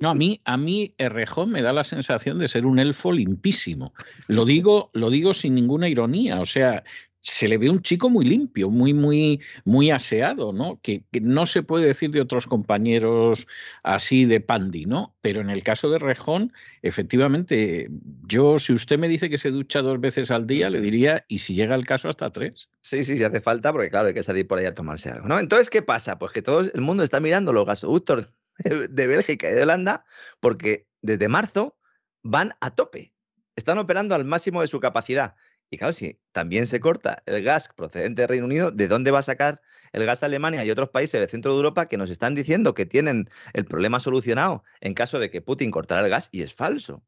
[0.00, 3.94] No, a mí, a mí Errejón me da la sensación de ser un elfo limpísimo.
[4.26, 6.40] Lo digo, lo digo sin ninguna ironía.
[6.40, 6.84] O sea,
[7.24, 10.78] se le ve un chico muy limpio, muy, muy, muy aseado, ¿no?
[10.82, 13.48] Que, no se puede decir de otros compañeros
[13.82, 15.16] así de pandi, ¿no?
[15.22, 17.88] Pero en el caso de Rejón, efectivamente,
[18.26, 21.38] yo, si usted me dice que se ducha dos veces al día, le diría, y
[21.38, 22.68] si llega el caso, hasta tres.
[22.82, 25.26] Sí, sí, si hace falta, porque claro, hay que salir por ahí a tomarse algo,
[25.26, 25.38] ¿no?
[25.38, 26.18] Entonces, ¿qué pasa?
[26.18, 28.28] Pues que todo el mundo está mirando los gasoductos
[28.90, 30.04] de Bélgica y de Holanda,
[30.40, 31.76] porque desde marzo
[32.22, 33.12] van a tope.
[33.56, 35.36] Están operando al máximo de su capacidad.
[35.70, 39.20] Y claro, si también se corta el gas procedente del Reino Unido, ¿de dónde va
[39.20, 39.60] a sacar
[39.92, 42.86] el gas Alemania y otros países del centro de Europa que nos están diciendo que
[42.86, 46.28] tienen el problema solucionado en caso de que Putin cortara el gas?
[46.32, 47.02] Y es falso.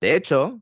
[0.00, 0.60] De hecho,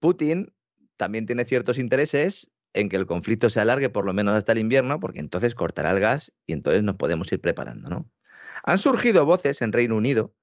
[0.00, 0.52] Putin
[0.96, 4.58] también tiene ciertos intereses en que el conflicto se alargue por lo menos hasta el
[4.58, 8.10] invierno, porque entonces cortará el gas y entonces nos podemos ir preparando, ¿no?
[8.68, 10.34] Han surgido voces en Reino Unido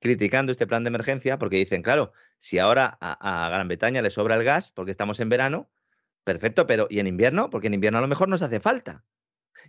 [0.00, 4.34] criticando este plan de emergencia porque dicen, claro, si ahora a, Gran Bretaña le sobra
[4.34, 5.70] el gas porque estamos en verano,
[6.24, 7.50] perfecto, pero ¿y en invierno?
[7.50, 9.04] Porque en invierno a lo mejor nos hace falta.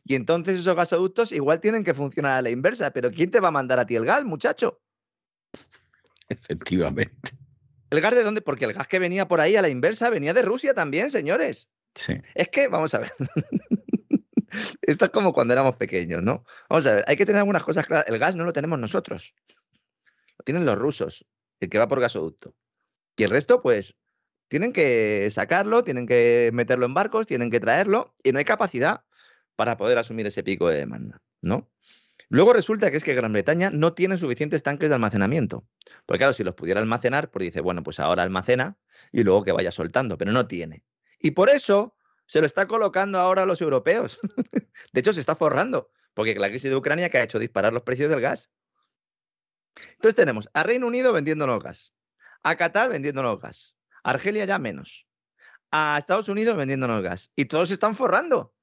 [0.06, 3.50] Y entonces esos gasoductos igual tienen que funcionar a la inversa, pero ¿quién te va
[3.50, 4.82] a mandar a ti el gas, muchacho?
[6.30, 7.14] Efectivamente.
[7.92, 8.42] ¿El gas de dónde?
[8.42, 11.70] Porque el gas que venía por ahí a la inversa venía de Rusia también, señores.
[11.94, 12.20] Sí.
[12.34, 13.12] Es que, vamos a ver.
[14.82, 16.46] Esto es como cuando éramos pequeños, ¿no?
[16.70, 18.08] Vamos a ver, hay que tener algunas cosas claras.
[18.08, 19.34] El gas no lo tenemos nosotros.
[20.38, 21.26] Lo tienen los rusos,
[21.60, 22.56] el que va por gasoducto.
[23.18, 23.96] Y el resto, pues,
[24.48, 29.04] tienen que sacarlo, tienen que meterlo en barcos, tienen que traerlo, y no hay capacidad
[29.56, 31.70] para poder asumir ese pico de demanda, ¿no?
[32.30, 35.68] Luego resulta que es que Gran Bretaña no tiene suficientes tanques de almacenamiento.
[36.06, 38.78] Porque claro, si los pudiera almacenar, pues dice, bueno, pues ahora almacena
[39.12, 40.84] y luego que vaya soltando, pero no tiene.
[41.20, 41.96] Y por eso
[42.30, 44.20] se lo está colocando ahora a los europeos.
[44.94, 47.82] de hecho, se está forrando, porque la crisis de Ucrania que ha hecho disparar los
[47.82, 48.52] precios del gas.
[49.94, 51.96] Entonces tenemos a Reino Unido vendiéndonos gas,
[52.44, 55.08] a Qatar vendiéndonos gas, a Argelia ya menos,
[55.72, 57.32] a Estados Unidos vendiéndonos gas.
[57.36, 58.54] Y todos se están forrando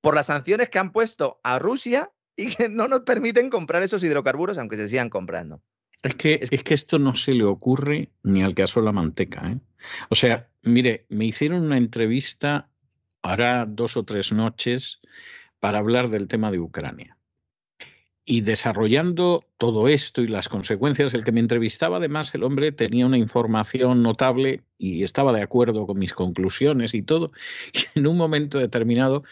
[0.00, 4.02] por las sanciones que han puesto a Rusia y que no nos permiten comprar esos
[4.02, 5.62] hidrocarburos, aunque se sigan comprando.
[6.04, 9.50] Es que, es que esto no se le ocurre ni al caso la manteca.
[9.50, 9.58] ¿eh?
[10.10, 12.68] O sea, mire, me hicieron una entrevista
[13.22, 15.00] hará dos o tres noches
[15.58, 17.16] para hablar del tema de Ucrania.
[18.26, 23.06] Y desarrollando todo esto y las consecuencias, el que me entrevistaba, además, el hombre tenía
[23.06, 27.32] una información notable y estaba de acuerdo con mis conclusiones y todo.
[27.72, 29.24] Y en un momento determinado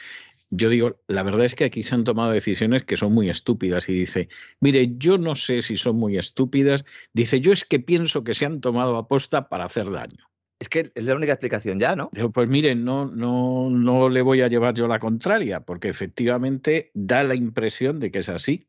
[0.55, 3.89] yo digo, la verdad es que aquí se han tomado decisiones que son muy estúpidas
[3.89, 4.29] y dice,
[4.61, 6.85] mire, yo no sé si son muy estúpidas,
[7.15, 10.29] dice, yo es que pienso que se han tomado aposta para hacer daño.
[10.61, 12.11] Es que es la única explicación ya, ¿no?
[12.13, 16.91] Digo, pues mire, no, no, no le voy a llevar yo la contraria, porque efectivamente
[16.93, 18.69] da la impresión de que es así.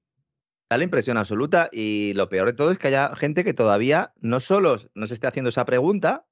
[0.69, 4.13] Da la impresión absoluta y lo peor de todo es que haya gente que todavía
[4.21, 6.25] no solo nos esté haciendo esa pregunta,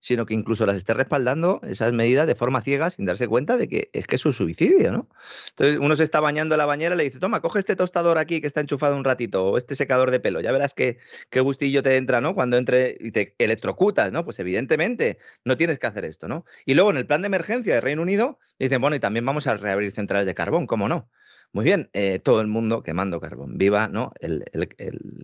[0.00, 3.68] sino que incluso las esté respaldando esas medidas de forma ciega sin darse cuenta de
[3.68, 5.08] que es que es un suicidio, ¿no?
[5.50, 8.18] Entonces uno se está bañando en la bañera y le dice, toma, coge este tostador
[8.18, 10.98] aquí que está enchufado un ratito, o este secador de pelo, ya verás qué,
[11.30, 12.34] qué gustillo te entra, ¿no?
[12.34, 14.24] Cuando entre y te electrocutas, ¿no?
[14.24, 16.44] Pues evidentemente no tienes que hacer esto, ¿no?
[16.64, 19.46] Y luego en el plan de emergencia de Reino Unido dicen, bueno, y también vamos
[19.46, 21.08] a reabrir centrales de carbón, ¿cómo no?
[21.52, 24.12] Muy bien, eh, todo el mundo quemando carbón, viva ¿no?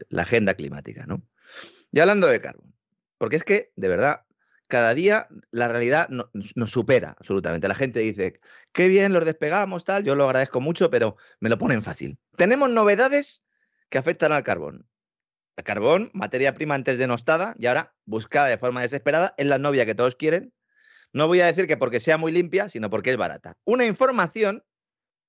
[0.08, 1.22] la agenda climática, ¿no?
[1.92, 2.74] Y hablando de carbón,
[3.18, 4.22] porque es que, de verdad,
[4.72, 7.68] cada día la realidad nos supera absolutamente.
[7.68, 8.40] La gente dice,
[8.72, 12.18] qué bien, los despegamos, tal, yo lo agradezco mucho, pero me lo ponen fácil.
[12.38, 13.42] Tenemos novedades
[13.90, 14.88] que afectan al carbón.
[15.58, 19.84] El carbón, materia prima antes denostada y ahora buscada de forma desesperada, es la novia
[19.84, 20.54] que todos quieren.
[21.12, 23.58] No voy a decir que porque sea muy limpia, sino porque es barata.
[23.64, 24.64] Una información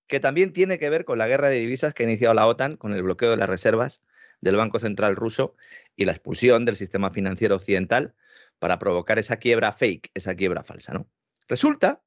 [0.07, 2.77] que también tiene que ver con la guerra de divisas que ha iniciado la OTAN
[2.77, 3.99] con el bloqueo de las reservas
[4.39, 5.57] del Banco Central ruso
[5.97, 8.15] y la expulsión del sistema financiero occidental
[8.63, 11.05] para provocar esa quiebra fake, esa quiebra falsa, ¿no?
[11.49, 12.01] Resulta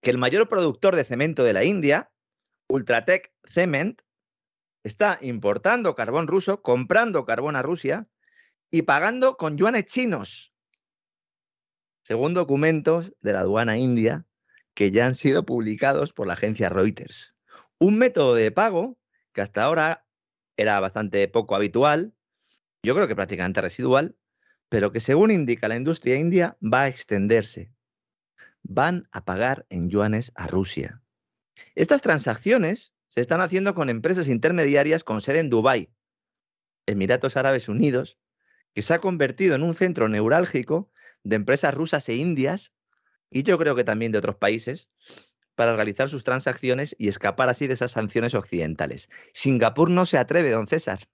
[0.00, 2.12] que el mayor productor de cemento de la India,
[2.68, 4.00] Ultratech Cement,
[4.84, 8.06] está importando carbón ruso, comprando carbón a Rusia
[8.70, 10.54] y pagando con yuanes chinos,
[12.04, 14.24] según documentos de la aduana india
[14.74, 17.34] que ya han sido publicados por la agencia Reuters.
[17.80, 19.00] Un método de pago
[19.32, 20.06] que hasta ahora
[20.56, 22.14] era bastante poco habitual,
[22.84, 24.16] yo creo que prácticamente residual,
[24.72, 27.70] pero que según indica la industria india va a extenderse.
[28.62, 31.02] Van a pagar en yuanes a Rusia.
[31.74, 35.92] Estas transacciones se están haciendo con empresas intermediarias con sede en Dubái,
[36.86, 38.18] Emiratos Árabes Unidos,
[38.72, 40.90] que se ha convertido en un centro neurálgico
[41.22, 42.72] de empresas rusas e indias,
[43.30, 44.88] y yo creo que también de otros países,
[45.54, 49.10] para realizar sus transacciones y escapar así de esas sanciones occidentales.
[49.34, 51.10] Singapur no se atreve, don César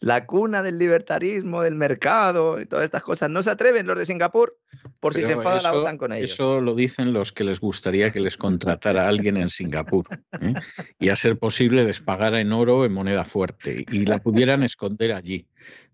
[0.00, 3.30] la cuna del libertarismo, del mercado y todas estas cosas.
[3.30, 4.56] No se atreven los de Singapur
[5.00, 6.32] por si se enfada la OTAN con ellos.
[6.32, 10.06] Eso lo dicen los que les gustaría que les contratara a alguien en Singapur
[10.40, 10.54] ¿eh?
[10.98, 15.12] y a ser posible les pagara en oro en moneda fuerte y la pudieran esconder
[15.12, 15.46] allí.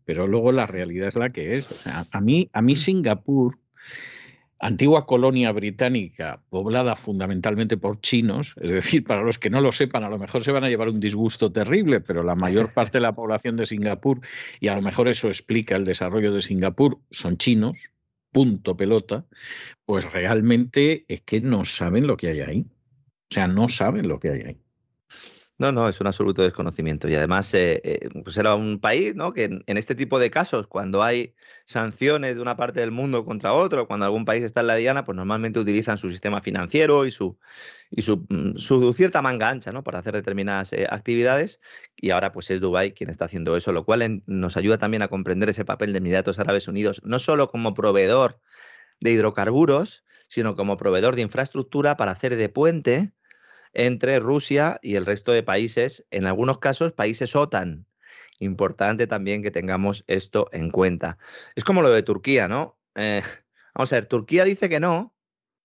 [0.05, 1.87] Pero luego la realidad es la que es.
[1.87, 3.59] a, mí, a mí Singapur
[4.61, 10.05] antigua colonia británica poblada fundamentalmente por chinos, es decir, para los que no lo sepan,
[10.05, 13.03] a lo mejor se van a llevar un disgusto terrible, pero la mayor parte de
[13.03, 14.21] la población de Singapur,
[14.61, 17.92] y a lo mejor eso explica el desarrollo de Singapur, son chinos,
[18.33, 19.27] punto pelota,
[19.85, 22.66] pues realmente es que no saben lo que hay ahí.
[23.31, 24.61] O sea, no saben lo que hay ahí.
[25.61, 27.09] No, no, es un absoluto desconocimiento.
[27.09, 29.33] Y además, eh, eh, pues era un país ¿no?
[29.33, 31.35] que en, este tipo de casos, cuando hay
[31.66, 35.05] sanciones de una parte del mundo contra otro, cuando algún país está en la diana,
[35.05, 37.37] pues normalmente utilizan su sistema financiero y su,
[37.90, 39.83] y su, mm, su cierta manga ancha ¿no?
[39.83, 41.61] para hacer determinadas eh, actividades.
[41.97, 45.09] Y ahora pues es Dubái quien está haciendo eso, lo cual nos ayuda también a
[45.09, 48.40] comprender ese papel de Emiratos Árabes Unidos, no solo como proveedor
[49.01, 53.12] de hidrocarburos, sino como proveedor de infraestructura para hacer de puente
[53.72, 57.87] entre Rusia y el resto de países, en algunos casos países OTAN.
[58.40, 61.18] Importante también que tengamos esto en cuenta.
[61.57, 62.78] Es como lo de Turquía, ¿no?
[62.94, 63.22] Eh,
[63.74, 65.14] vamos a ver, Turquía dice que no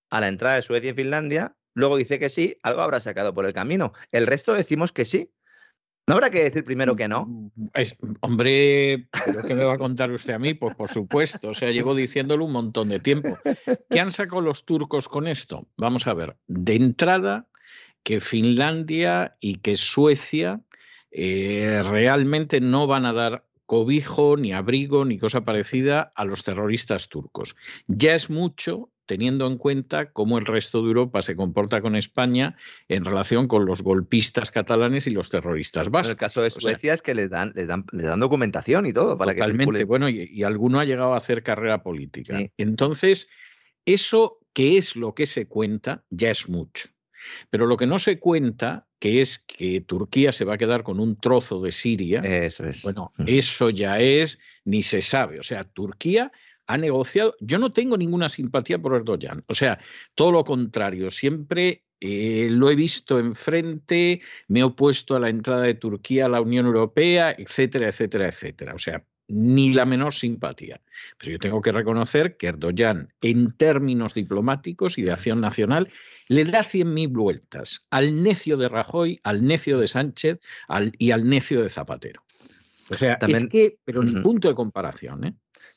[0.10, 3.48] a la entrada de Suecia y Finlandia, luego dice que sí, algo habrá sacado por
[3.48, 3.94] el camino.
[4.12, 5.34] El resto decimos que sí.
[6.06, 7.52] ¿No habrá que decir primero que no?
[7.74, 9.08] Es, hombre,
[9.48, 10.54] ¿qué me va a contar usted a mí?
[10.54, 13.38] Pues por supuesto, o sea, llevo diciéndolo un montón de tiempo.
[13.90, 15.66] ¿Qué han sacado los turcos con esto?
[15.78, 17.48] Vamos a ver, de entrada,
[18.04, 20.62] que Finlandia y que Suecia
[21.12, 27.10] eh, realmente no van a dar cobijo, ni abrigo, ni cosa parecida a los terroristas
[27.10, 27.56] turcos.
[27.88, 32.56] Ya es mucho teniendo en cuenta cómo el resto de Europa se comporta con España
[32.88, 36.12] en relación con los golpistas catalanes y los terroristas vascos.
[36.12, 39.34] el caso de Suecia es que les dan, les dan, dan, documentación y todo para
[39.34, 42.40] totalmente, bueno, y, alguno ha llegado a hacer carrera política.
[42.58, 43.28] Entonces,
[43.86, 46.90] eso que es lo que se cuenta ya es mucho.
[47.50, 51.00] Pero lo que no se cuenta, que es que Turquía se va a quedar con
[51.00, 52.82] un trozo de Siria, eso es.
[52.84, 55.40] Bueno, eso ya es, ni se sabe.
[55.40, 56.32] O sea, Turquía
[56.68, 57.36] ha negociado.
[57.40, 59.44] Yo no tengo ninguna simpatía por Erdogan.
[59.48, 59.80] O sea,
[60.16, 61.12] todo lo contrario.
[61.12, 66.30] Siempre eh, lo he visto enfrente, me he opuesto a la entrada de Turquía a
[66.30, 68.76] la Unión Europea, etcétera, etcétera, etcétera.
[68.76, 70.82] O sea, ni la menor simpatía.
[71.18, 75.90] Pero yo tengo que reconocer que Erdogan, en términos diplomáticos y de acción nacional,
[76.28, 80.40] le da cien mil vueltas al necio de Rajoy, al necio de Sánchez
[80.98, 82.24] y al necio de Zapatero.
[82.90, 85.34] O sea, es que, pero ni punto de comparación, ¿eh?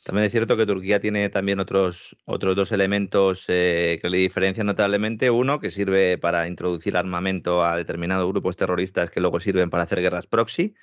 [0.07, 4.68] También es cierto que Turquía tiene también otros, otros dos elementos eh, que le diferencian
[4.68, 5.30] notablemente.
[5.30, 10.01] Uno, que sirve para introducir armamento a determinados grupos terroristas que luego sirven para hacer
[10.01, 10.76] guerras proxy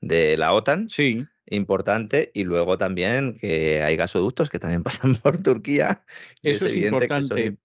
[0.00, 0.88] de la OTAN.
[0.88, 1.26] Sí.
[1.50, 2.30] Importante.
[2.34, 6.04] Y luego también que hay gasoductos que también pasan por Turquía.
[6.42, 7.56] Eso es, importante.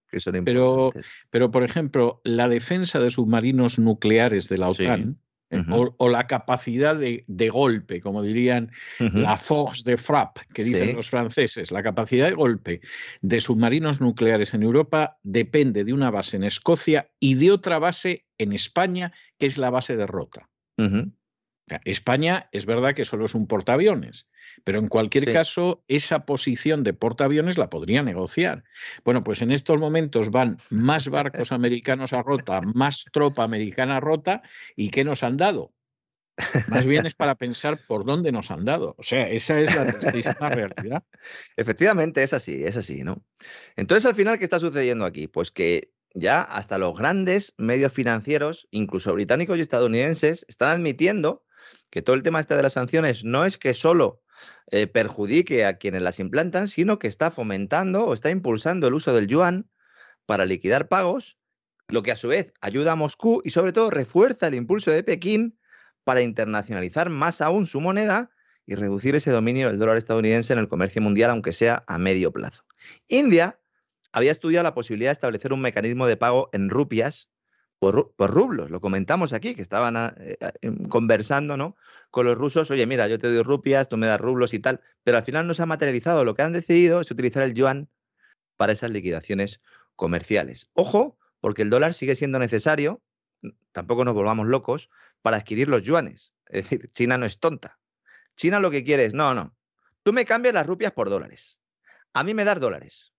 [0.43, 0.91] pero,
[1.29, 5.17] pero, por ejemplo, la defensa de submarinos nucleares de la OTAN.
[5.53, 11.09] Eh, o, la capacidad de, golpe, como dirían la force de frappe, que dicen los
[11.09, 12.81] franceses, la capacidad de golpe
[13.21, 18.25] de submarinos nucleares en Europa depende de una base en Escocia y de otra base
[18.39, 20.49] en España, que es la base de Rota.
[21.86, 24.28] España es verdad que solo es un portaaviones,
[24.64, 28.64] pero en cualquier caso esa posición de portaaviones la podría negociar.
[29.03, 33.99] Bueno, pues en estos momentos van más barcos americanos a rota, más tropa americana a
[33.99, 34.41] rota,
[34.76, 35.74] ¿y qué nos han dado?
[36.68, 38.95] Más bien es para pensar por dónde nos han dado.
[38.97, 41.03] O sea, esa es la tristísima realidad.
[41.57, 43.24] Efectivamente, es así, es así, ¿no?
[43.76, 45.28] Entonces, al final, ¿qué está sucediendo aquí?
[45.28, 51.43] Pues que ya hasta los grandes medios financieros, incluso británicos y estadounidenses, están admitiendo
[51.89, 54.21] que todo el tema este de las sanciones no es que solo
[54.71, 59.13] eh, perjudique a quienes las implantan, sino que está fomentando o está impulsando el uso
[59.13, 59.69] del yuan
[60.26, 61.38] para liquidar pagos,
[61.88, 65.03] lo que a su vez ayuda a Moscú y sobre todo refuerza el impulso de
[65.03, 65.59] Pekín
[66.03, 68.32] para internacionalizar más aún su moneda
[68.65, 72.32] y reducir ese dominio del dólar estadounidense en el comercio mundial, aunque sea a medio
[72.32, 72.63] plazo.
[73.07, 73.59] India
[74.11, 77.30] había estudiado la posibilidad de establecer un mecanismo de pago en rupias
[77.91, 78.69] por, rublos.
[78.69, 81.75] Lo comentamos aquí, que estaban ah, eh, ah, em, conversando ¿no?
[82.11, 84.79] con los rusos, oye, mira, yo te doy rupias, tú me das rublos y tal,
[85.03, 86.23] pero al final no se ha materializado.
[86.23, 87.89] Lo que han decidido es utilizar el yuan
[88.55, 89.59] para esas liquidaciones
[89.97, 90.69] comerciales.
[90.73, 93.01] Ojo, porque el dólar sigue siendo necesario,
[93.73, 94.89] tampoco nos volvamos locos,
[95.21, 96.34] para adquirir los yuanes.
[96.45, 97.79] Es decir, China no es tonta.
[98.38, 99.55] China lo que quiere es, no, no,
[100.03, 101.59] tú me cambias las rupias por dólares.
[102.13, 103.13] A mí me das dólares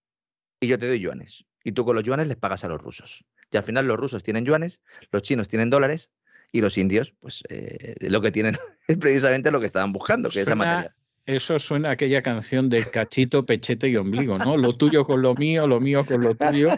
[0.61, 1.45] y yo te doy yuanes.
[1.63, 3.25] Y tú con los yuanes les pagas a los rusos.
[3.55, 4.81] Y al final los rusos tienen yuanes,
[5.13, 6.11] los chinos tienen dólares
[6.51, 10.41] y los indios, pues eh, lo que tienen es precisamente lo que estaban buscando, que
[10.41, 10.97] es esa materia.
[11.27, 14.59] Eso suena a aquella canción de cachito, pechete y ombligo, ¿no?
[14.59, 16.69] Lo tuyo con lo mío, lo mío con lo tuyo.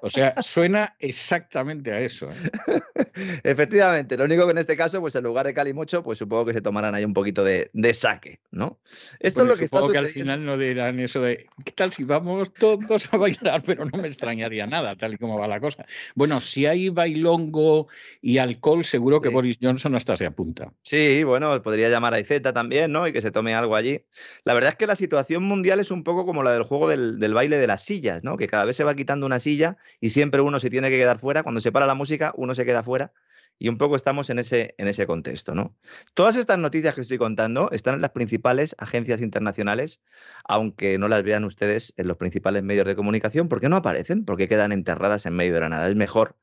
[0.00, 2.30] O sea, suena exactamente a eso.
[2.30, 2.80] ¿eh?
[3.44, 6.54] Efectivamente, lo único que en este caso, pues en lugar de calimocho, pues supongo que
[6.54, 8.78] se tomarán ahí un poquito de, saque, ¿no?
[9.20, 12.04] Esto es lo que supongo que al final no dirán eso de, ¿qué tal si
[12.04, 13.62] vamos todos a bailar?
[13.66, 15.84] Pero no me extrañaría nada, tal y como va la cosa.
[16.14, 17.88] Bueno, si hay bailongo
[18.22, 20.72] y alcohol, seguro que Boris Johnson hasta se apunta.
[20.80, 23.06] Sí, bueno, podría llamar a Izeta también, ¿no?
[23.06, 24.06] Y que se tome algo allí.
[24.44, 27.34] La verdad es que la situación mundial es un poco como la del juego del,
[27.34, 28.36] baile de las sillas, ¿no?
[28.36, 31.18] Que cada vez se va quitando una silla y siempre uno se tiene que quedar
[31.18, 31.42] fuera.
[31.42, 33.12] Cuando se para la música, uno se queda fuera.
[33.58, 35.76] Y un poco estamos en ese, en ese contexto, ¿no?
[36.14, 40.00] Todas estas noticias que estoy contando están en las principales agencias internacionales,
[40.44, 43.48] aunque no las vean ustedes en los principales medios de comunicación.
[43.48, 44.24] ¿Por qué no aparecen?
[44.24, 45.88] Porque quedan enterradas en medio de la nada.
[45.88, 46.36] Es mejor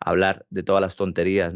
[0.00, 1.54] hablar de todas las tonterías,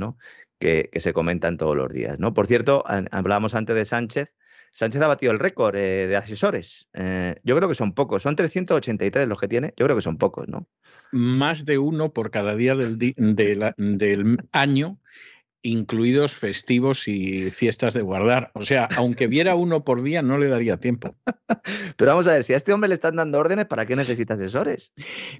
[0.59, 2.19] que, se comentan todos los días.
[2.19, 2.35] ¿no?
[2.35, 4.35] Por cierto, hablábamos antes de Sánchez
[4.73, 6.89] Sánchez ha batido el récord eh, de asesores.
[6.95, 8.23] Eh, yo creo que son pocos.
[8.23, 9.75] Son 383 los que tiene.
[9.77, 10.69] Yo creo que son pocos, ¿no?
[11.13, 14.99] Más de uno por cada día del, del año
[15.63, 18.51] incluidos festivos y fiestas de guardar.
[18.55, 21.17] O sea, aunque viera uno por día, no le daría tiempo.
[21.97, 24.35] Pero vamos a ver, si a este hombre le están dando órdenes, ¿para qué necesita
[24.35, 24.93] asesores?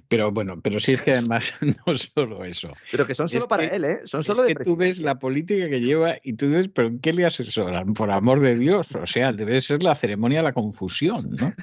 [0.07, 2.73] Pero bueno, pero sí es que además no solo eso.
[2.91, 3.99] Pero que son solo para él, ¿eh?
[4.05, 7.13] Son solo es que tú ves la política que lleva y tú dices, ¿pero qué
[7.13, 7.93] le asesoran?
[7.93, 8.93] Por amor de Dios.
[8.95, 11.53] O sea, debe ser la ceremonia de la confusión, ¿no?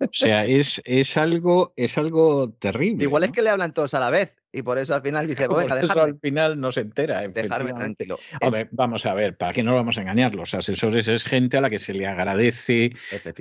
[0.00, 3.04] O sea, es, es, algo, es algo terrible.
[3.04, 5.48] Igual es que le hablan todos a la vez y por eso al final dice,
[5.48, 7.28] bueno, venga, eso al final no se entera.
[7.28, 8.18] Dejarme tranquilo.
[8.70, 10.34] vamos a ver, ¿para qué no vamos a engañar?
[10.34, 12.92] Los asesores es gente a la que se le agradece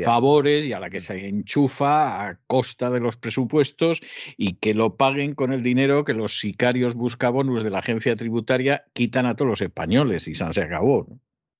[0.03, 4.01] favores y a la que se enchufa a costa de los presupuestos
[4.35, 8.83] y que lo paguen con el dinero que los sicarios buscabonus de la agencia tributaria
[8.91, 11.07] quitan a todos los españoles y se acabó.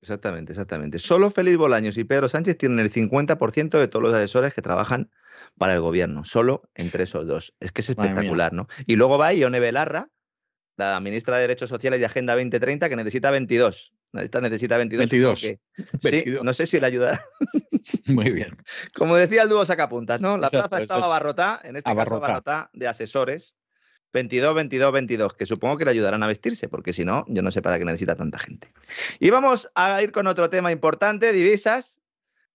[0.02, 1.00] Exactamente, exactamente.
[1.00, 5.10] Solo Félix Bolaños y Pedro Sánchez tienen el 50% de todos los asesores que trabajan
[5.58, 7.54] para el gobierno, solo entre esos dos.
[7.60, 8.68] Es que es espectacular, ¿no?
[8.86, 10.10] Y luego va Ione Belarra,
[10.78, 13.94] la ministra de Derechos Sociales y Agenda 2030, que necesita 22.
[14.22, 15.10] Esta necesita 22.
[15.10, 15.58] 22.
[16.00, 17.24] Sí, no sé si le ayudará.
[18.08, 18.58] Muy bien.
[18.96, 20.38] Como decía el dúo Sacapuntas, ¿no?
[20.38, 23.56] La plaza estaba abarrotada, en este caso abarrotada de asesores.
[24.14, 27.52] 22, 22, 22, que supongo que le ayudarán a vestirse, porque si no, yo no
[27.52, 28.72] sé para qué necesita tanta gente.
[29.20, 31.98] Y vamos a ir con otro tema importante, divisas.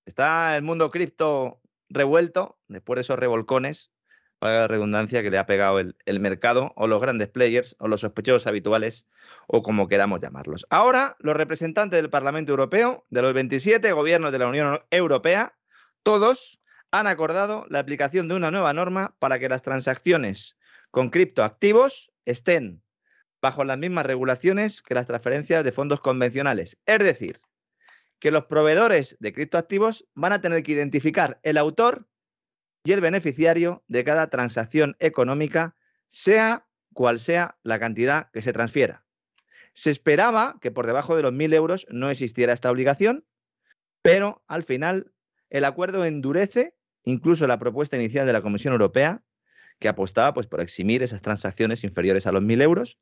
[0.07, 1.60] Está el mundo cripto
[1.91, 3.91] revuelto después de esos revolcones,
[4.39, 8.01] para la redundancia, que le ha pegado el, mercado, o los grandes players, o los
[8.01, 9.07] sospechosos habituales,
[9.47, 10.67] o como queramos llamarlos.
[10.71, 15.59] Ahora, los representantes del Parlamento Europeo, de los 27 gobiernos de la Unión Europea,
[16.03, 16.59] todos
[16.91, 20.57] han acordado la aplicación de una nueva norma para que las transacciones
[20.91, 22.83] con criptoactivos estén
[23.43, 26.79] bajo las mismas regulaciones que las transferencias de fondos convencionales.
[26.87, 27.41] Es decir,
[28.21, 32.09] que los proveedores de criptoactivos van a tener que identificar el autor
[32.85, 35.75] y el beneficiario de cada transacción económica,
[36.07, 39.05] sea cual sea la cantidad que se transfiera.
[39.73, 43.25] Se esperaba que por debajo de los 1.000 euros no existiera esta obligación,
[44.03, 45.13] pero al final
[45.49, 49.23] el acuerdo endurece incluso la propuesta inicial de la Comisión Europea,
[49.79, 52.99] que apostaba pues, por eximir esas transacciones inferiores a los 1.000 euros.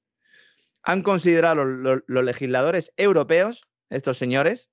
[0.82, 4.70] Han considerado los legisladores europeos, estos señores,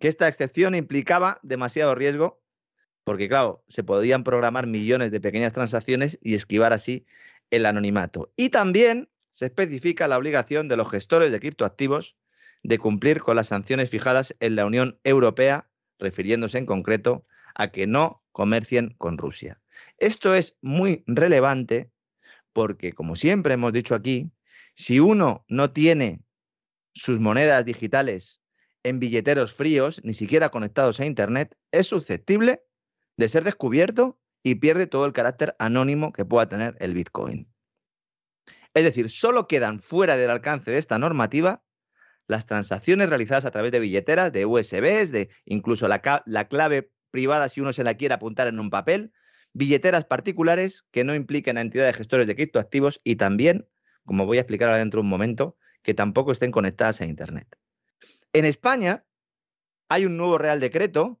[0.00, 2.42] que esta excepción implicaba demasiado riesgo,
[3.04, 7.06] porque claro, se podían programar millones de pequeñas transacciones y esquivar así
[7.50, 8.32] el anonimato.
[8.36, 12.16] Y también se especifica la obligación de los gestores de criptoactivos
[12.62, 15.68] de cumplir con las sanciones fijadas en la Unión Europea,
[15.98, 19.60] refiriéndose en concreto a que no comercien con Rusia.
[19.98, 21.90] Esto es muy relevante
[22.52, 24.30] porque, como siempre hemos dicho aquí,
[24.74, 26.22] si uno no tiene
[26.94, 28.40] sus monedas digitales
[28.84, 32.62] en billeteros fríos, ni siquiera conectados a Internet, es susceptible
[33.16, 37.48] de ser descubierto y pierde todo el carácter anónimo que pueda tener el Bitcoin.
[38.74, 41.64] Es decir, solo quedan fuera del alcance de esta normativa
[42.26, 47.48] las transacciones realizadas a través de billeteras, de USBs, de incluso la, la clave privada
[47.48, 49.12] si uno se la quiere apuntar en un papel,
[49.52, 53.68] billeteras particulares que no impliquen a entidades de gestores de criptoactivos y también,
[54.04, 57.56] como voy a explicar ahora dentro de un momento, que tampoco estén conectadas a Internet.
[58.34, 59.06] En España
[59.88, 61.20] hay un nuevo Real Decreto,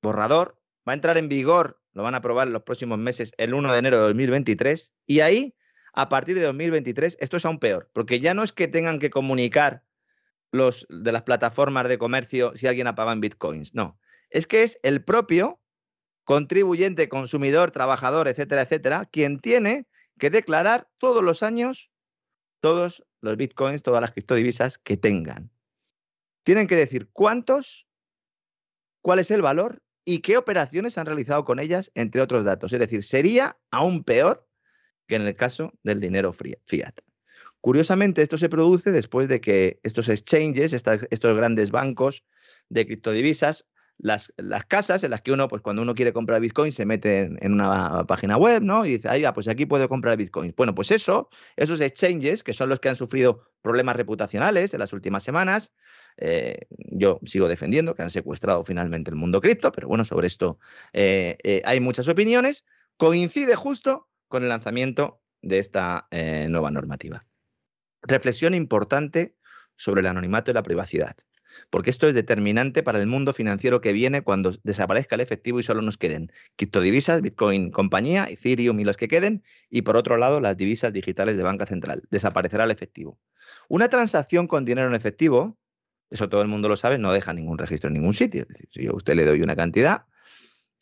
[0.00, 0.58] borrador,
[0.88, 3.70] va a entrar en vigor, lo van a aprobar en los próximos meses, el 1
[3.70, 5.54] de enero de 2023, y ahí,
[5.92, 9.10] a partir de 2023, esto es aún peor, porque ya no es que tengan que
[9.10, 9.84] comunicar
[10.50, 13.98] los de las plataformas de comercio si alguien ha pagado en bitcoins, no,
[14.30, 15.60] es que es el propio
[16.24, 19.86] contribuyente, consumidor, trabajador, etcétera, etcétera, quien tiene
[20.18, 21.90] que declarar todos los años
[22.60, 25.53] todos los bitcoins, todas las criptodivisas que tengan
[26.44, 27.86] tienen que decir cuántos,
[29.02, 32.72] cuál es el valor y qué operaciones han realizado con ellas, entre otros datos.
[32.72, 34.46] Es decir, sería aún peor
[35.08, 37.00] que en el caso del dinero fiat.
[37.60, 42.24] Curiosamente, esto se produce después de que estos exchanges, estos grandes bancos
[42.68, 43.66] de criptodivisas,
[43.96, 47.30] las, las, casas en las que uno, pues cuando uno quiere comprar Bitcoin, se mete
[47.40, 48.84] en, una página web, ¿no?
[48.84, 50.52] Y dice, ah, pues aquí puedo comprar Bitcoin.
[50.56, 54.92] Bueno, pues eso, esos exchanges, que son los que han sufrido problemas reputacionales en las
[54.92, 55.72] últimas semanas,
[56.16, 60.58] eh, yo sigo defendiendo que han secuestrado finalmente el mundo cripto, pero bueno, sobre esto
[60.92, 62.64] eh, eh, hay muchas opiniones.
[62.96, 66.08] Coincide justo con el lanzamiento de esta
[66.48, 67.20] nueva normativa.
[68.02, 69.36] Reflexión importante
[69.76, 71.16] sobre el anonimato y la privacidad,
[71.70, 75.62] porque esto es determinante para el mundo financiero que viene cuando desaparezca el efectivo y
[75.62, 80.40] solo nos queden criptodivisas, Bitcoin compañía, Ethereum y los que queden, y por otro lado
[80.40, 82.02] las divisas digitales de banca central.
[82.10, 83.18] Desaparecerá el efectivo.
[83.68, 85.58] Una transacción con dinero en efectivo
[86.14, 88.42] eso todo el mundo lo sabe, no deja ningún registro en ningún sitio.
[88.42, 90.04] Es decir, si yo a usted le doy una cantidad,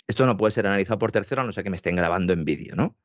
[0.07, 2.45] esto no puede ser analizado por tercero a no ser que me estén grabando en
[2.45, 2.99] vídeo, ¿no?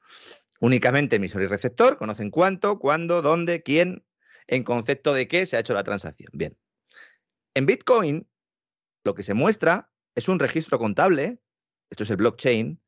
[0.59, 4.03] Únicamente emisor y receptor conocen cuánto, cuándo, dónde, quién,
[4.47, 6.30] en concepto de qué se ha hecho la transacción.
[6.34, 6.57] Bien.
[7.53, 8.28] En Bitcoin,
[9.05, 11.39] lo que se muestra es un registro contable,
[11.89, 12.82] esto es el blockchain,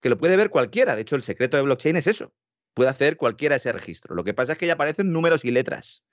[0.00, 0.94] que lo puede ver cualquiera.
[0.94, 2.32] De hecho, el secreto de blockchain es eso.
[2.74, 4.14] Puede hacer cualquiera ese registro.
[4.14, 6.04] Lo que pasa es que ya aparecen números y letras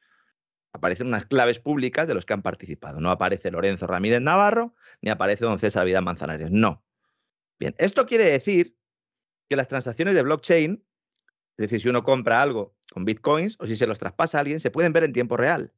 [0.74, 2.99] aparecen unas claves públicas de los que han participado.
[2.99, 6.51] No aparece Lorenzo Ramírez Navarro ni aparece don César Vidal Manzanares.
[6.51, 6.84] No.
[7.59, 8.76] Bien, esto quiere decir
[9.49, 10.84] que las transacciones de blockchain,
[11.57, 14.59] es decir, si uno compra algo con bitcoins o si se los traspasa a alguien,
[14.59, 15.74] se pueden ver en tiempo real.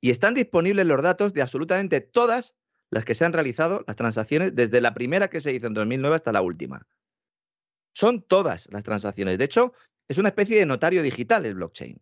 [0.00, 2.56] Y están disponibles los datos de absolutamente todas
[2.90, 6.16] las que se han realizado, las transacciones, desde la primera que se hizo en 2009
[6.16, 6.86] hasta la última.
[7.94, 9.38] Son todas las transacciones.
[9.38, 9.74] De hecho,
[10.08, 12.00] es una especie de notario digital el blockchain.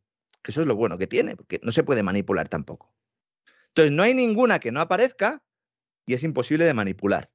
[0.49, 2.95] Que eso es lo bueno que tiene, porque no se puede manipular tampoco.
[3.67, 5.45] Entonces, no hay ninguna que no aparezca
[6.07, 7.31] y es imposible de manipular.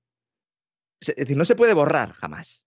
[0.99, 2.65] Es decir, no se puede borrar jamás.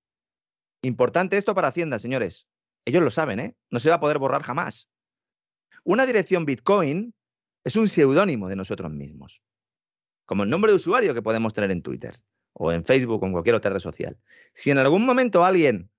[0.83, 2.47] Importante esto para Hacienda, señores.
[2.85, 3.57] Ellos lo saben, ¿eh?
[3.73, 4.89] No se va a poder borrar jamás.
[5.83, 7.13] Una dirección Bitcoin
[7.65, 9.43] es un seudónimo de nosotros mismos,
[10.27, 12.23] como el nombre de usuario que podemos tener en Twitter
[12.53, 14.17] o en Facebook o en cualquier otra red social.
[14.55, 15.91] Si en algún momento alguien,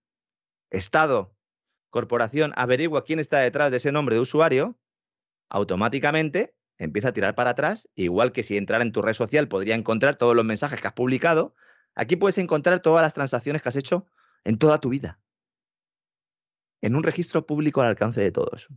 [0.69, 1.36] Estado,
[1.89, 4.77] corporación, averigua quién está detrás de ese nombre de usuario,
[5.49, 9.75] automáticamente empieza a tirar para atrás, igual que si entrara en tu red social podría
[9.75, 11.55] encontrar todos los mensajes que has publicado,
[11.95, 14.05] aquí puedes encontrar todas las transacciones que has hecho
[14.43, 15.19] en toda tu vida,
[16.81, 18.67] en un registro público al alcance de todos.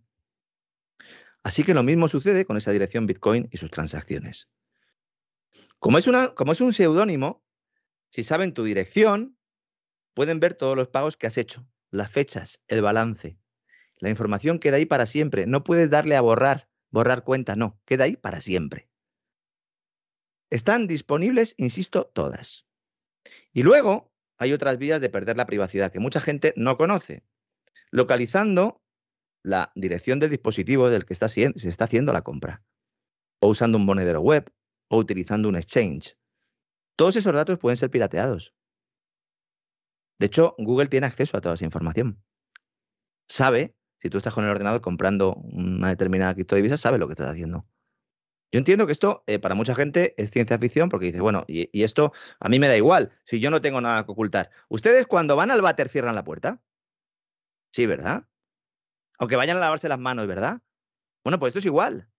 [1.42, 4.48] Así que lo mismo sucede con esa dirección Bitcoin y sus transacciones.
[5.78, 7.42] Como es, una, como es un seudónimo,
[8.10, 9.38] si saben tu dirección,
[10.14, 13.38] pueden ver todos los pagos que has hecho, las fechas, el balance.
[13.98, 15.46] La información queda ahí para siempre.
[15.46, 18.88] No puedes darle a borrar, borrar cuenta, no, queda ahí para siempre.
[20.50, 22.66] Están disponibles, insisto, todas.
[23.52, 27.22] Y luego hay otras vías de perder la privacidad que mucha gente no conoce.
[27.90, 28.82] Localizando
[29.42, 32.64] la dirección del dispositivo del que se está haciendo la compra,
[33.40, 34.52] o usando un monedero web,
[34.88, 36.16] o utilizando un exchange.
[36.96, 38.54] Todos esos datos pueden ser pirateados.
[40.20, 42.22] De hecho, Google tiene acceso a toda esa información.
[43.26, 47.30] Sabe, si tú estás con el ordenador comprando una determinada criptodivisa, sabe lo que estás
[47.30, 47.66] haciendo.
[48.52, 51.70] Yo entiendo que esto eh, para mucha gente es ciencia ficción porque dice, bueno, y,
[51.82, 54.50] esto a mí me da igual, si yo no tengo nada que ocultar.
[54.68, 56.60] ¿Ustedes cuando van al váter cierran la puerta?
[57.72, 58.26] Sí, ¿verdad?
[59.18, 60.60] Aunque vayan a lavarse las manos, ¿verdad?
[61.24, 62.10] Bueno, pues esto es igual.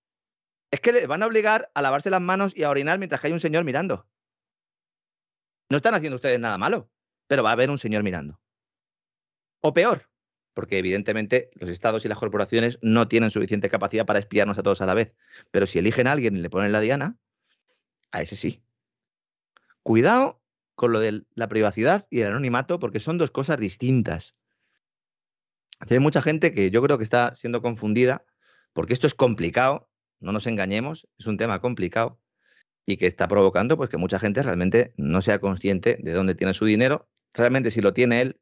[0.72, 3.28] Es que le van a obligar a lavarse las manos y a orinar mientras que
[3.28, 4.08] hay un señor mirando.
[5.70, 6.89] No están haciendo ustedes nada malo,
[7.32, 8.42] pero va a haber un señor mirando.
[9.62, 10.10] O peor,
[10.54, 14.82] porque evidentemente los estados y las corporaciones no tienen suficiente capacidad para espiarnos a todos
[14.82, 15.14] a la vez.
[15.50, 17.18] Pero si eligen a alguien y le ponen la diana,
[18.12, 18.66] a ese sí.
[19.82, 20.42] Cuidado
[20.76, 24.36] con lo de la privacidad y el anonimato, porque son dos cosas distintas.
[25.90, 28.26] Hay mucha gente que yo creo que está siendo confundida
[28.74, 32.20] porque esto es complicado, no nos engañemos, es un tema complicado
[32.86, 36.54] y que está provocando pues que mucha gente realmente no sea consciente de dónde tiene
[36.54, 38.42] su dinero, realmente si lo tiene él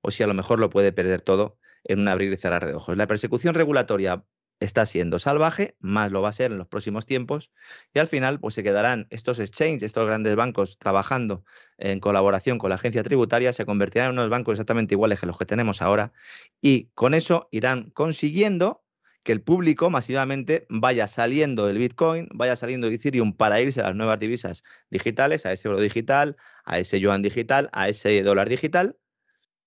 [0.00, 2.74] o si a lo mejor lo puede perder todo en un abrir y cerrar de
[2.74, 2.96] ojos.
[2.96, 4.24] La persecución regulatoria
[4.60, 7.50] está siendo salvaje, más lo va a ser en los próximos tiempos,
[7.94, 11.44] y al final pues se quedarán estos exchanges, estos grandes bancos trabajando
[11.78, 15.38] en colaboración con la agencia tributaria, se convertirán en unos bancos exactamente iguales que los
[15.38, 16.12] que tenemos ahora,
[16.60, 18.84] y con eso irán consiguiendo
[19.22, 23.84] que el público masivamente vaya saliendo del Bitcoin, vaya saliendo de Ethereum para irse a
[23.84, 28.48] las nuevas divisas digitales, a ese euro digital, a ese yuan digital, a ese dólar
[28.48, 28.96] digital,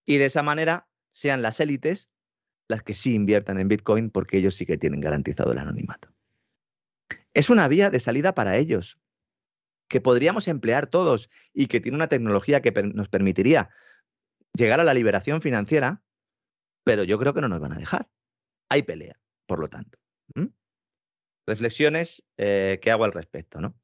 [0.05, 2.09] y de esa manera sean las élites
[2.67, 6.09] las que sí inviertan en Bitcoin porque ellos sí que tienen garantizado el anonimato.
[7.33, 8.99] Es una vía de salida para ellos
[9.87, 13.69] que podríamos emplear todos y que tiene una tecnología que nos permitiría
[14.53, 16.01] llegar a la liberación financiera,
[16.83, 18.09] pero yo creo que no nos van a dejar.
[18.69, 19.19] Hay pelea,
[19.53, 19.99] por lo tanto.
[21.45, 23.75] Reflexiones eh, que hago al respecto, ¿no?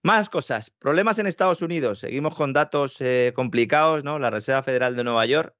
[0.00, 0.70] Más cosas.
[0.70, 1.98] Problemas en Estados Unidos.
[1.98, 4.20] Seguimos con datos eh, complicados, ¿no?
[4.20, 5.56] La Reserva Federal de Nueva York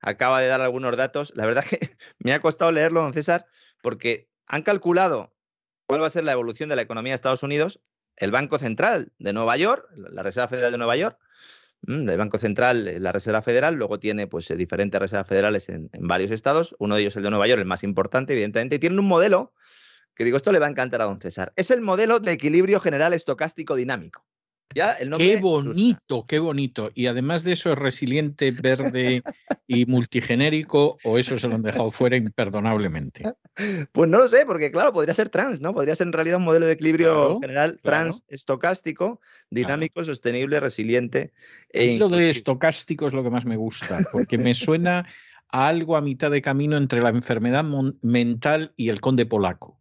[0.00, 1.32] acaba de dar algunos datos.
[1.36, 1.78] La verdad que
[2.18, 3.46] me ha costado leerlo, don César,
[3.80, 5.34] porque han calculado
[5.86, 7.80] cuál va a ser la evolución de la economía de Estados Unidos.
[8.14, 11.18] El Banco Central de Nueva York, la Reserva Federal de Nueva York,
[11.82, 16.08] mm, el Banco Central, la Reserva Federal, luego tiene pues diferentes reservas federales en, en,
[16.08, 18.98] varios estados, uno de ellos el de Nueva York, el más importante, evidentemente, y tienen
[18.98, 19.52] un modelo
[20.14, 21.52] que digo, esto le va a encantar a don César.
[21.54, 24.26] Es el modelo de equilibrio general estocástico dinámico
[24.74, 26.90] qué bonito, qué bonito.
[26.94, 29.22] Y además de eso es resiliente, verde
[29.66, 33.22] y multigenérico, o eso se lo han dejado fuera imperdonablemente.
[33.92, 35.74] Pues no lo sé, porque claro, podría ser trans, ¿no?
[35.74, 41.32] Podría ser en realidad un modelo de equilibrio general trans estocástico, dinámico, sostenible, resiliente.
[41.70, 45.06] E lo de estocástico es lo que más me gusta, porque me suena
[45.50, 47.64] a algo a mitad de camino entre la enfermedad
[48.02, 49.77] mental y el conde polaco.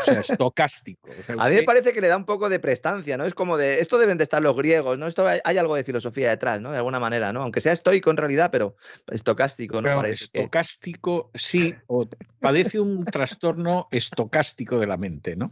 [0.00, 1.08] O sea, estocástico.
[1.38, 3.24] a mí me parece que le da un poco de prestancia, ¿no?
[3.24, 5.06] Es como de, esto deben de estar los griegos, ¿no?
[5.06, 6.70] Esto hay, algo de filosofía detrás, ¿no?
[6.70, 7.42] De alguna manera, ¿no?
[7.42, 8.76] Aunque sea estoico en realidad, pero
[9.10, 10.04] estocástico, ¿no?
[10.04, 12.08] estocástico, sí, o
[12.40, 15.50] padece un trastorno estocástico de la mente, ¿no?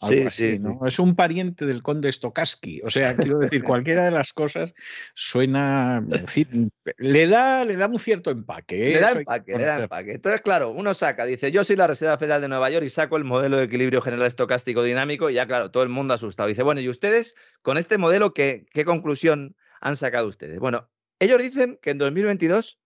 [0.00, 0.86] sí, sí, ¿no?
[0.86, 2.80] Es un pariente del conde Stokowski.
[2.84, 4.74] O sea, quiero decir, cualquiera de las cosas
[5.14, 8.90] suena, en fin, le da, le da un cierto empaque.
[8.90, 8.94] ¿eh?
[8.94, 10.12] Le da empaque, le da empaque.
[10.12, 13.16] Entonces, claro, uno saca, dice, yo soy la Reserva Federal de Nueva York y saco
[13.16, 16.48] el modelo de equilibrio general estocástico dinámico y ya, claro, todo el mundo asustado.
[16.48, 20.58] Dice, bueno, ¿y ustedes con este modelo qué, qué conclusión han sacado ustedes?
[20.58, 22.80] Bueno, ellos dicen que en 2022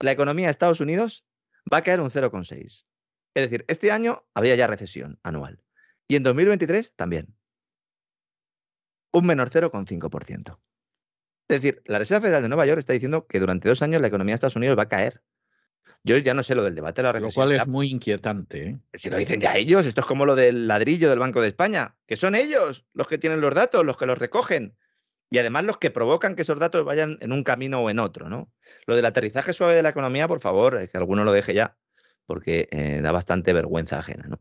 [0.00, 1.24] la economía de Estados Unidos
[1.72, 2.86] va a caer un 0,6.
[3.34, 5.62] Es decir, este año había ya recesión anual.
[6.08, 7.34] Y en 2023 también.
[9.12, 10.60] Un menor 0,5%.
[11.48, 14.08] Es decir, la Reserva Federal de Nueva York está diciendo que durante dos años la
[14.08, 15.22] economía de Estados Unidos va a caer.
[16.06, 17.48] Yo ya no sé lo del debate de la recesión.
[17.48, 18.68] Lo cual es muy inquietante.
[18.68, 18.78] ¿eh?
[18.92, 21.96] Si lo dicen ya ellos, esto es como lo del ladrillo del Banco de España,
[22.06, 24.76] que son ellos los que tienen los datos, los que los recogen.
[25.30, 28.28] Y además los que provocan que esos datos vayan en un camino o en otro,
[28.28, 28.52] ¿no?
[28.86, 31.74] Lo del aterrizaje suave de la economía, por favor, que alguno lo deje ya,
[32.26, 34.40] porque eh, da bastante vergüenza ajena, ¿no?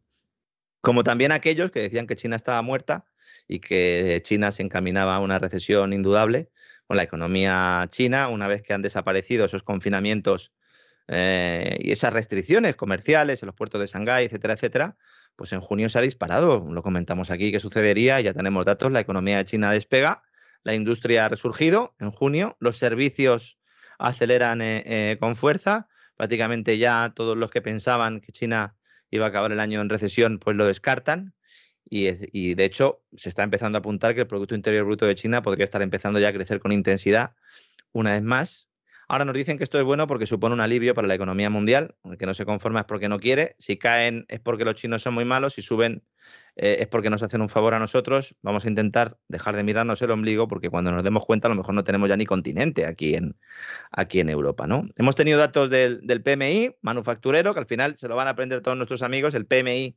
[0.81, 3.05] Como también aquellos que decían que China estaba muerta
[3.47, 6.49] y que China se encaminaba a una recesión indudable,
[6.87, 10.51] con la economía china, una vez que han desaparecido esos confinamientos
[11.07, 14.97] eh, y esas restricciones comerciales en los puertos de Shanghái, etcétera, etcétera,
[15.35, 16.65] pues en junio se ha disparado.
[16.69, 20.23] Lo comentamos aquí que sucedería, ya tenemos datos, la economía de China despega,
[20.63, 23.57] la industria ha resurgido en junio, los servicios
[23.99, 28.75] aceleran eh, eh, con fuerza, prácticamente ya todos los que pensaban que China
[29.11, 31.33] iba a acabar el año en recesión, pues lo descartan.
[31.89, 35.15] Y, y, de hecho se está empezando a apuntar que el Producto Interior Bruto de
[35.15, 37.35] China podría estar empezando ya a crecer con intensidad
[37.91, 38.69] una vez más.
[39.13, 41.93] Ahora nos dicen que esto es bueno porque supone un alivio para la economía mundial.
[42.03, 43.55] El que no se conforma es porque no quiere.
[43.59, 45.53] Si caen es porque los chinos son muy malos.
[45.53, 46.01] Si suben
[46.55, 48.35] eh, es porque nos hacen un favor a nosotros.
[48.41, 51.55] Vamos a intentar dejar de mirarnos el ombligo porque cuando nos demos cuenta a lo
[51.55, 53.37] mejor no tenemos ya ni continente aquí en,
[53.91, 54.65] aquí en Europa.
[54.65, 54.87] ¿no?
[54.95, 58.77] Hemos tenido datos del, PMI manufacturero que al final se lo van a aprender todos
[58.77, 59.35] nuestros amigos.
[59.35, 59.95] El PMI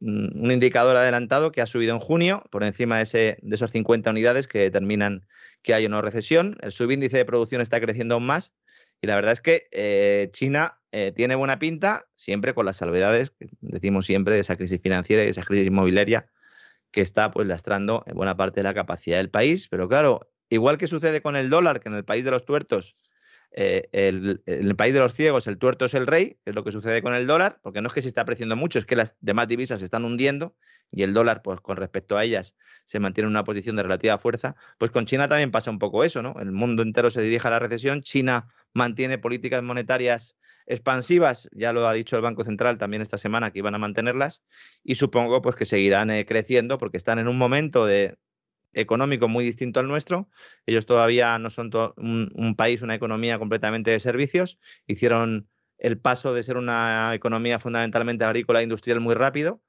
[0.00, 4.10] un indicador adelantado que ha subido en junio por encima de, ese, de esos 50
[4.10, 5.26] unidades que determinan
[5.62, 8.54] que hay una recesión, el subíndice de producción está creciendo aún más
[9.02, 13.32] y la verdad es que eh, China eh, tiene buena pinta, siempre con las salvedades,
[13.60, 16.30] decimos siempre, de esa crisis financiera y esa crisis inmobiliaria
[16.90, 19.68] que está pues lastrando buena parte de la capacidad del país.
[19.68, 22.96] Pero claro, igual que sucede con el dólar, que en el país de los tuertos,
[23.52, 26.72] eh, el, país de los ciegos, el tuerto es el rey, que es lo que
[26.72, 29.16] sucede con el dólar, porque no es que se está apreciando mucho, es que las
[29.20, 30.54] demás divisas se están hundiendo
[30.92, 34.18] y el dólar, pues con respecto a ellas, se mantiene en una posición de relativa
[34.18, 36.34] fuerza, pues con China también pasa un poco eso, ¿no?
[36.40, 40.36] El mundo entero se dirige a la recesión, China mantiene políticas monetarias
[40.66, 44.42] expansivas, ya lo ha dicho el Banco Central también esta semana que iban a mantenerlas
[44.84, 48.16] y supongo pues que seguirán eh, creciendo porque están en un momento de
[48.72, 50.28] económico muy distinto al nuestro.
[50.66, 54.58] Ellos todavía no son un, país, una economía completamente de servicios.
[54.86, 55.48] Hicieron
[55.78, 59.62] el paso de ser una economía fundamentalmente agrícola e industrial muy rápido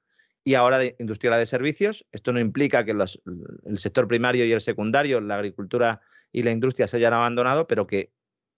[0.44, 2.06] y ahora industrial de servicios.
[2.12, 6.00] Esto no implica que el sector primario y el secundario, la agricultura
[6.32, 8.12] y la industria se hayan abandonado, pero que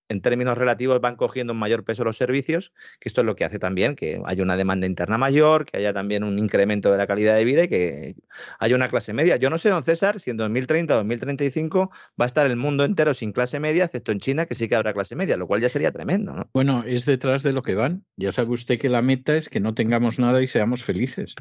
[0.08, 3.44] en términos relativos van cogiendo un mayor peso los servicios, que esto es lo que
[3.44, 7.06] hace también que haya una demanda interna mayor, que haya también un incremento de la
[7.06, 8.16] calidad de vida y que
[8.58, 9.36] haya una clase media.
[9.36, 11.90] Yo no sé, don César, si en 2030 o 2035
[12.20, 14.76] va a estar el mundo entero sin clase media, excepto en China, que sí que
[14.76, 16.34] habrá clase media, lo cual ya sería tremendo.
[16.34, 16.48] ¿no?
[16.52, 18.04] Bueno, es detrás de lo que van.
[18.16, 21.34] Ya sabe usted que la meta es que no tengamos nada y seamos felices.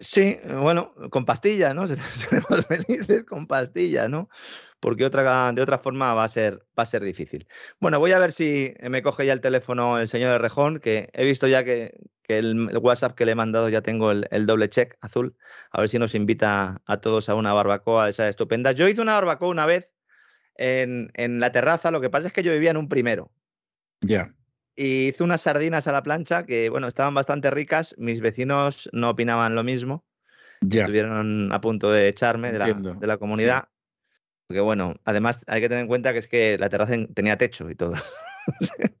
[0.00, 1.86] Sí, bueno, con pastillas, ¿no?
[1.86, 4.28] Seremos felices con pastillas, ¿no?
[4.80, 7.48] Porque otra, de otra forma va a, ser, va a ser difícil.
[7.80, 11.10] Bueno, voy a ver si me coge ya el teléfono el señor de Rejón, que
[11.12, 11.98] he visto ya que,
[12.28, 15.36] el, WhatsApp que le he mandado ya tengo el, doble check azul.
[15.72, 18.72] A ver si nos invita a todos a una barbacoa de esa estupenda.
[18.72, 19.94] Yo hice una barbacoa una vez
[20.54, 23.32] en, en la terraza, lo que pasa es que yo vivía en un primero.
[24.00, 24.32] Ya
[24.78, 27.96] y hice unas sardinas a la plancha que, bueno, estaban bastante ricas.
[27.98, 30.04] Mis vecinos no opinaban lo mismo.
[30.60, 30.82] Ya.
[30.82, 33.64] Estuvieron a punto de echarme de la, de la, comunidad.
[34.48, 37.70] Porque, bueno, además hay que tener en cuenta que es que la terraza tenía techo
[37.70, 37.94] y todo.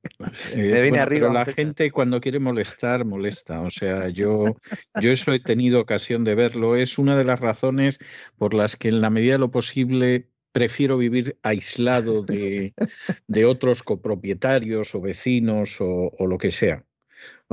[0.54, 1.28] Me vine arriba.
[1.28, 3.60] Pero la gente cuando quiere molestar, molesta.
[3.62, 4.56] O sea, yo,
[5.00, 6.76] yo eso he tenido ocasión de verlo.
[6.76, 7.98] Es una de las razones
[8.36, 12.74] por las que en la medida de lo posible prefiero vivir aislado de,
[13.46, 16.84] otros copropietarios o vecinos o, lo que sea.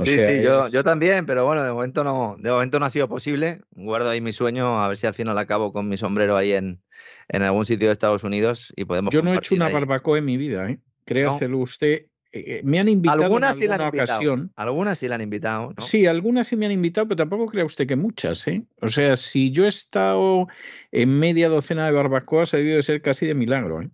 [0.04, 3.08] Sí, sí, yo, yo, también, pero bueno, de momento no, de momento no ha sido
[3.08, 3.60] posible.
[3.70, 6.82] Guardo ahí mi sueño, a ver si al final acabo con mi sombrero ahí en,
[7.28, 9.12] en algún sitio de Estados Unidos y podemos.
[9.12, 10.78] Yo no he hecho una barbacoa en mi vida, ¿eh?
[11.04, 12.06] Créaselo usted.
[12.32, 14.52] eh, me han invitado algunas en alguna sí ocasión.
[14.56, 15.68] Algunas sí la han invitado.
[15.68, 15.74] ¿no?
[15.78, 18.46] Sí, algunas sí me han invitado, pero tampoco crea usted que muchas.
[18.48, 18.64] ¿eh?
[18.82, 20.48] O sea, si yo he estado
[20.92, 23.82] en media docena de barbacoas, ha debido de ser casi de milagro.
[23.82, 23.90] ¿eh?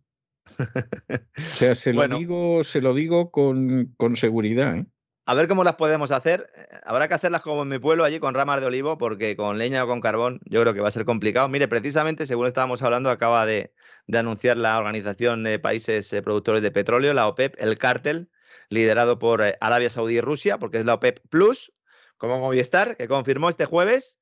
[1.38, 4.76] o sea, se lo digo, se lo digo con, con seguridad.
[4.76, 4.86] ¿eh?
[5.24, 6.50] A ver cómo las podemos hacer.
[6.56, 9.56] Eh, habrá que hacerlas como en mi pueblo, allí con ramas de olivo, porque con
[9.56, 11.48] leña o con carbón yo creo que va a ser complicado.
[11.48, 13.72] Mire, precisamente, según estábamos hablando, acaba de,
[14.12, 18.30] anunciar la Organización de Países eh, Productores de Petróleo, la OPEP, el cártel,
[18.68, 21.72] liderado por eh, Arabia Saudí y Rusia, porque es la OPEP Plus,
[22.16, 24.18] como Movistar, que confirmó este jueves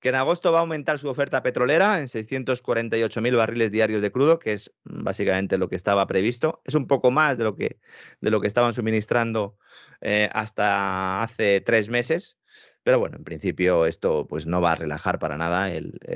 [0.00, 4.38] que en agosto va a aumentar su oferta petrolera en 648.000 barriles diarios de crudo,
[4.38, 6.62] que es básicamente lo que estaba previsto.
[6.64, 7.80] Es un poco más de lo que,
[8.20, 9.56] de lo que estaban suministrando
[10.00, 12.38] eh, hasta hace tres meses.
[12.82, 15.70] Pero bueno, en principio esto pues no va a relajar para nada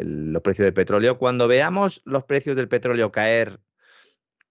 [0.05, 1.18] los precios del petróleo.
[1.18, 3.61] Cuando veamos los precios del petróleo caer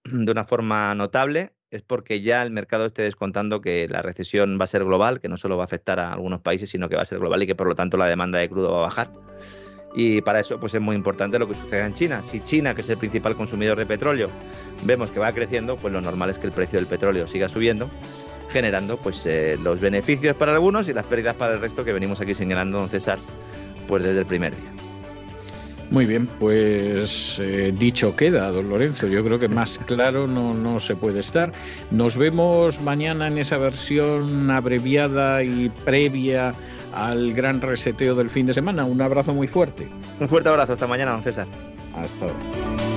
[0.04, 4.64] de una forma notable, es porque ya el mercado esté descontando que la recesión va
[4.64, 7.02] a ser global, que no solo va a afectar a algunos países, sino que va
[7.02, 9.10] a ser global y que por lo tanto la demanda de crudo va a bajar.
[9.94, 12.20] Y para eso pues es muy importante lo que suceda en China.
[12.20, 14.28] Si China, que es el principal consumidor de petróleo,
[14.84, 17.88] vemos que va creciendo, pues lo normal es que el precio del petróleo siga subiendo,
[18.50, 22.20] generando pues eh, los beneficios para algunos y las pérdidas para el resto que venimos
[22.20, 23.18] aquí señalando, don César,
[23.88, 24.91] pues desde el primer día.
[25.92, 29.08] Muy bien, pues eh, dicho queda, don Lorenzo.
[29.08, 31.52] Yo creo que más claro no, no se puede estar.
[31.90, 36.54] Nos vemos mañana en esa versión abreviada y previa
[36.94, 38.86] al gran reseteo del fin de semana.
[38.86, 39.86] Un abrazo muy fuerte.
[40.18, 40.72] Un fuerte abrazo.
[40.72, 41.46] Hasta mañana, don César.
[41.94, 42.91] Hasta.